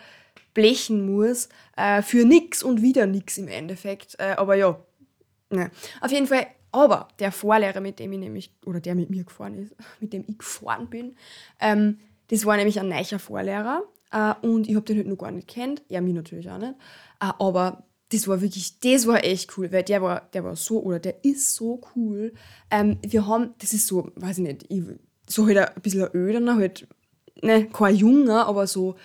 blechen 0.54 1.04
muss, 1.12 1.48
äh, 1.76 2.02
für 2.02 2.24
nix 2.24 2.62
und 2.62 2.82
wieder 2.82 3.06
nix 3.06 3.38
im 3.38 3.48
Endeffekt. 3.48 4.16
Äh, 4.18 4.34
aber 4.36 4.54
ja, 4.54 4.78
ne. 5.50 5.70
auf 6.00 6.12
jeden 6.12 6.26
Fall, 6.26 6.46
aber 6.72 7.08
der 7.18 7.32
Vorlehrer, 7.32 7.80
mit 7.80 7.98
dem 7.98 8.12
ich 8.12 8.18
nämlich, 8.18 8.54
oder 8.64 8.80
der 8.80 8.94
mit 8.94 9.10
mir 9.10 9.24
gefahren 9.24 9.58
ist, 9.58 9.74
mit 10.00 10.12
dem 10.12 10.24
ich 10.26 10.38
gefahren 10.38 10.88
bin, 10.88 11.16
ähm, 11.60 11.98
das 12.28 12.46
war 12.46 12.56
nämlich 12.56 12.80
ein 12.80 12.88
neuer 12.88 13.18
Vorlehrer 13.18 13.82
äh, 14.10 14.34
und 14.46 14.68
ich 14.68 14.74
habe 14.74 14.86
den 14.86 14.96
halt 14.96 15.08
noch 15.08 15.18
gar 15.18 15.30
nicht 15.30 15.48
kennt, 15.48 15.82
er 15.88 16.00
mich 16.00 16.14
natürlich 16.14 16.50
auch 16.50 16.58
nicht, 16.58 16.74
äh, 17.20 17.32
aber 17.38 17.84
das 18.14 18.28
war 18.28 18.40
wirklich, 18.40 18.78
das 18.80 19.06
war 19.06 19.24
echt 19.24 19.56
cool, 19.56 19.72
weil 19.72 19.82
der 19.82 20.00
war, 20.02 20.28
der 20.32 20.44
war 20.44 20.56
so, 20.56 20.80
oder 20.82 21.00
der 21.00 21.24
ist 21.24 21.54
so 21.54 21.80
cool. 21.96 22.32
Ähm, 22.70 22.98
wir 23.02 23.26
haben, 23.26 23.54
das 23.58 23.72
ist 23.72 23.86
so, 23.86 24.12
weiß 24.14 24.38
ich 24.38 24.44
nicht, 24.44 24.66
ich, 24.68 24.82
so 25.26 25.46
halt 25.46 25.58
ein 25.58 25.82
bisschen 25.82 26.08
öderner, 26.14 26.56
halt, 26.56 26.86
ne, 27.42 27.66
kein 27.66 27.96
Junger, 27.96 28.46
aber 28.46 28.66
so, 28.66 28.96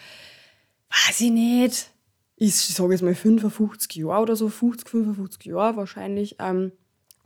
weiß 0.90 1.22
ich 1.22 1.32
nicht, 1.32 1.92
ich 2.36 2.56
sage 2.56 2.94
jetzt 2.94 3.02
mal 3.02 3.16
55 3.16 3.96
Jahre 3.96 4.22
oder 4.22 4.36
so, 4.36 4.50
50, 4.50 4.90
55 4.90 5.46
Jahre 5.46 5.78
wahrscheinlich. 5.78 6.38
Ähm, 6.40 6.72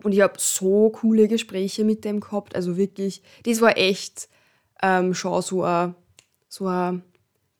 und 0.01 0.11
ich 0.11 0.21
habe 0.21 0.33
so 0.37 0.89
coole 0.89 1.27
Gespräche 1.27 1.83
mit 1.83 2.03
dem 2.03 2.19
gehabt, 2.19 2.55
also 2.55 2.77
wirklich, 2.77 3.21
das 3.45 3.61
war 3.61 3.77
echt 3.77 4.27
ähm, 4.81 5.13
schon 5.13 5.41
so 5.41 5.63
ein, 5.63 5.95
so 6.49 6.65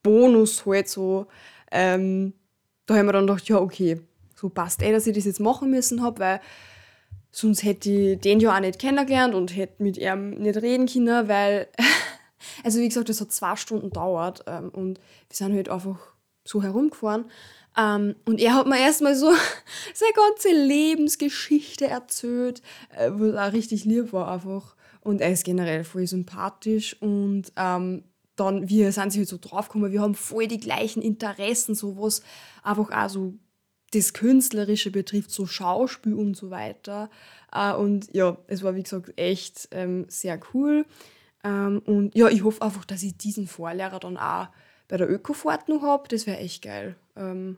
Bonus 0.01 0.65
halt 0.65 0.89
so. 0.89 1.27
Ähm, 1.71 2.33
da 2.85 2.95
haben 2.95 3.05
wir 3.05 3.13
dann 3.13 3.25
gedacht, 3.25 3.47
ja, 3.47 3.57
okay, 3.59 4.01
so 4.35 4.49
passt 4.49 4.81
eh, 4.83 4.91
dass 4.91 5.07
ich 5.07 5.15
das 5.15 5.25
jetzt 5.25 5.39
machen 5.39 5.71
müssen 5.71 6.01
habe, 6.03 6.19
weil 6.19 6.41
sonst 7.31 7.63
hätte 7.63 7.89
ich 7.89 8.19
den 8.19 8.39
ja 8.39 8.55
auch 8.55 8.59
nicht 8.59 8.79
kennengelernt 8.79 9.33
und 9.33 9.55
hätte 9.55 9.81
mit 9.81 9.97
ihm 9.97 10.31
nicht 10.31 10.61
reden 10.61 10.85
können, 10.85 11.27
weil, 11.27 11.67
also 12.63 12.79
wie 12.79 12.87
gesagt, 12.87 13.09
das 13.09 13.21
hat 13.21 13.31
zwei 13.31 13.55
Stunden 13.55 13.89
gedauert 13.89 14.43
ähm, 14.47 14.69
und 14.69 14.99
wir 15.29 15.35
sind 15.35 15.53
halt 15.53 15.69
einfach 15.69 15.99
so 16.45 16.61
herumgefahren. 16.61 17.25
Ähm, 17.77 18.15
und 18.25 18.39
er 18.39 18.53
hat 18.53 18.67
mir 18.67 18.79
erstmal 18.79 19.15
so 19.15 19.31
seine 19.93 20.13
ganze 20.13 20.49
Lebensgeschichte 20.49 21.87
erzählt, 21.87 22.61
äh, 22.95 23.09
was 23.11 23.35
auch 23.35 23.53
richtig 23.53 23.85
lieb 23.85 24.13
war 24.13 24.31
einfach. 24.31 24.75
Und 25.01 25.21
er 25.21 25.31
ist 25.31 25.43
generell 25.43 25.83
voll 25.83 26.07
sympathisch 26.07 26.95
und 27.01 27.51
ähm, 27.57 28.05
dann, 28.35 28.69
wir 28.69 28.91
sind 28.91 29.11
sich 29.11 29.19
halt 29.19 29.27
so 29.27 29.37
draufgekommen, 29.37 29.91
wir 29.91 30.01
haben 30.01 30.15
voll 30.15 30.47
die 30.47 30.59
gleichen 30.59 31.01
Interessen, 31.01 31.75
so 31.75 31.97
was 31.97 32.23
einfach 32.63 32.89
auch 32.89 33.09
so 33.09 33.33
das 33.93 34.13
Künstlerische 34.13 34.91
betrifft, 34.91 35.29
so 35.29 35.45
Schauspiel 35.45 36.15
und 36.15 36.35
so 36.35 36.49
weiter. 36.49 37.09
Äh, 37.51 37.73
und 37.73 38.13
ja, 38.13 38.37
es 38.47 38.63
war 38.63 38.75
wie 38.75 38.83
gesagt 38.83 39.13
echt 39.17 39.67
ähm, 39.71 40.05
sehr 40.07 40.39
cool. 40.53 40.85
Ähm, 41.43 41.81
und 41.85 42.15
ja, 42.15 42.29
ich 42.29 42.43
hoffe 42.43 42.61
einfach, 42.61 42.85
dass 42.85 43.03
ich 43.03 43.17
diesen 43.17 43.47
Vorlehrer 43.47 43.99
dann 43.99 44.17
auch 44.17 44.47
bei 44.87 44.97
der 44.97 45.09
Ökofahrt 45.09 45.69
noch 45.69 45.81
habe. 45.81 46.07
Das 46.07 46.27
wäre 46.27 46.37
echt 46.37 46.63
geil. 46.63 46.95
Ähm, 47.15 47.57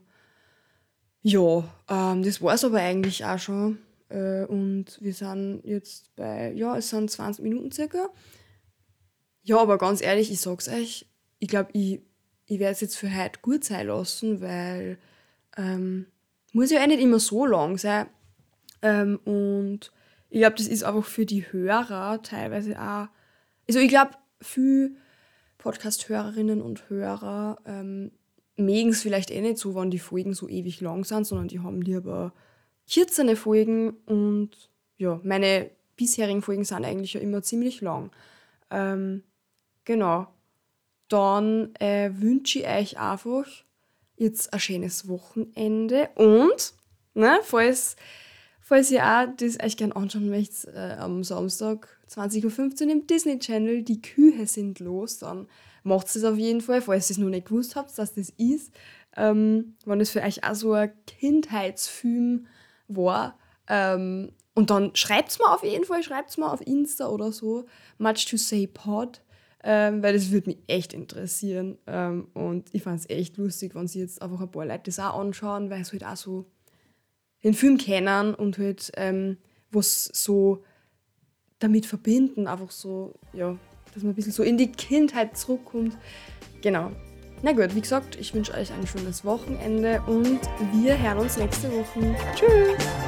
ja, 1.22 1.64
ähm, 1.88 2.22
das 2.22 2.40
war 2.40 2.54
es 2.54 2.64
aber 2.64 2.78
eigentlich 2.78 3.24
auch 3.24 3.38
schon. 3.38 3.78
Äh, 4.08 4.44
und 4.44 4.98
wir 5.00 5.12
sind 5.12 5.62
jetzt 5.64 6.14
bei, 6.16 6.52
ja, 6.52 6.76
es 6.76 6.90
sind 6.90 7.10
20 7.10 7.42
Minuten 7.42 7.72
circa. 7.72 8.08
Ja, 9.42 9.58
aber 9.58 9.78
ganz 9.78 10.00
ehrlich, 10.02 10.30
ich 10.30 10.40
sag's 10.40 10.68
euch, 10.68 11.06
ich 11.38 11.48
glaube, 11.48 11.70
ich, 11.72 12.00
ich 12.46 12.58
werde 12.58 12.72
es 12.72 12.80
jetzt 12.80 12.96
für 12.96 13.14
heute 13.14 13.40
gut 13.42 13.64
sein 13.64 13.86
lassen, 13.86 14.40
weil 14.40 14.98
ähm, 15.56 16.06
muss 16.52 16.70
ja 16.70 16.80
auch 16.82 16.86
nicht 16.86 17.00
immer 17.00 17.18
so 17.20 17.46
lang 17.46 17.78
sein. 17.78 18.06
Ähm, 18.82 19.18
und 19.24 19.92
ich 20.30 20.40
glaube, 20.40 20.56
das 20.56 20.66
ist 20.66 20.84
einfach 20.84 21.04
für 21.04 21.26
die 21.26 21.50
Hörer 21.52 22.22
teilweise 22.22 22.80
auch. 22.80 23.08
Also 23.68 23.80
ich 23.80 23.88
glaube, 23.88 24.12
für 24.40 24.90
Podcast-Hörerinnen 25.58 26.62
und 26.62 26.88
Hörer 26.88 27.58
ähm, 27.66 28.12
mögen 28.56 28.90
es 28.90 29.02
vielleicht 29.02 29.30
eh 29.30 29.40
nicht 29.40 29.58
so, 29.58 29.74
wenn 29.74 29.90
die 29.90 29.98
Folgen 29.98 30.34
so 30.34 30.48
ewig 30.48 30.80
lang 30.80 31.04
sind, 31.04 31.26
sondern 31.26 31.48
die 31.48 31.60
haben 31.60 31.82
lieber 31.82 32.32
kürzere 32.90 33.36
Folgen 33.36 33.96
und 34.06 34.70
ja, 34.96 35.20
meine 35.24 35.70
bisherigen 35.96 36.42
Folgen 36.42 36.64
sind 36.64 36.84
eigentlich 36.84 37.14
ja 37.14 37.20
immer 37.20 37.42
ziemlich 37.42 37.80
lang. 37.80 38.10
Ähm, 38.70 39.24
genau. 39.84 40.28
Dann 41.08 41.74
äh, 41.76 42.10
wünsche 42.14 42.60
ich 42.60 42.68
euch 42.68 42.98
einfach 42.98 43.46
jetzt 44.16 44.52
ein 44.52 44.60
schönes 44.60 45.08
Wochenende 45.08 46.08
und, 46.14 46.74
ne, 47.14 47.38
falls, 47.42 47.96
falls 48.66 48.90
ihr 48.90 49.04
auch 49.04 49.28
das 49.36 49.62
euch 49.62 49.76
gerne 49.76 49.94
anschauen 49.94 50.28
möchtet, 50.28 50.74
äh, 50.74 50.96
am 50.98 51.22
Samstag 51.22 51.88
20.15 52.10 52.86
Uhr 52.86 52.90
im 52.90 53.06
Disney 53.06 53.38
Channel, 53.38 53.84
die 53.84 54.02
Kühe 54.02 54.44
sind 54.48 54.80
los, 54.80 55.18
dann 55.18 55.46
macht 55.84 56.08
es 56.08 56.24
auf 56.24 56.36
jeden 56.36 56.60
Fall, 56.60 56.82
falls 56.82 57.08
ihr 57.08 57.14
es 57.14 57.18
noch 57.18 57.28
nicht 57.28 57.46
gewusst 57.46 57.76
habt, 57.76 57.96
dass 57.96 58.14
das 58.14 58.30
ist. 58.30 58.72
Ähm, 59.16 59.76
wenn 59.84 60.00
das 60.00 60.10
für 60.10 60.20
euch 60.20 60.42
auch 60.42 60.56
so 60.56 60.72
ein 60.72 60.92
Kindheitsfilm 61.06 62.48
war. 62.88 63.38
Ähm, 63.68 64.32
und 64.54 64.70
dann 64.70 64.96
schreibt 64.96 65.30
es 65.30 65.38
mir 65.38 65.54
auf 65.54 65.62
jeden 65.62 65.84
Fall, 65.84 66.02
schreibt 66.02 66.30
es 66.30 66.36
mir 66.36 66.50
auf 66.50 66.66
Insta 66.66 67.08
oder 67.08 67.30
so, 67.30 67.66
much 67.98 68.26
to 68.28 68.36
say 68.36 68.66
pod 68.66 69.22
ähm, 69.68 70.00
weil 70.00 70.12
das 70.12 70.30
würde 70.30 70.50
mich 70.50 70.58
echt 70.68 70.92
interessieren. 70.92 71.76
Ähm, 71.88 72.28
und 72.34 72.68
ich 72.72 72.82
fand 72.84 73.00
es 73.00 73.10
echt 73.10 73.36
lustig, 73.36 73.74
wenn 73.74 73.88
sie 73.88 73.98
jetzt 73.98 74.22
einfach 74.22 74.40
ein 74.40 74.50
paar 74.50 74.64
Leute 74.64 74.84
das 74.84 75.00
auch 75.00 75.18
anschauen, 75.18 75.70
weil 75.70 75.84
sie 75.84 75.92
halt 75.92 76.04
auch 76.04 76.16
so 76.16 76.46
den 77.44 77.54
Film 77.54 77.78
kennen 77.78 78.34
und 78.34 78.58
halt 78.58 78.92
ähm, 78.96 79.38
was 79.70 80.04
so 80.12 80.62
damit 81.58 81.86
verbinden, 81.86 82.46
einfach 82.46 82.70
so, 82.70 83.14
ja, 83.32 83.56
dass 83.94 84.02
man 84.02 84.12
ein 84.12 84.16
bisschen 84.16 84.32
so 84.32 84.42
in 84.42 84.58
die 84.58 84.72
Kindheit 84.72 85.36
zurückkommt. 85.36 85.96
Genau. 86.62 86.90
Na 87.42 87.52
gut, 87.52 87.74
wie 87.74 87.80
gesagt, 87.80 88.16
ich 88.16 88.34
wünsche 88.34 88.52
euch 88.54 88.72
ein 88.72 88.86
schönes 88.86 89.24
Wochenende 89.24 90.02
und 90.06 90.40
wir 90.72 90.98
hören 91.00 91.18
uns 91.18 91.36
nächste 91.36 91.70
Woche. 91.70 92.16
Tschüss! 92.34 93.05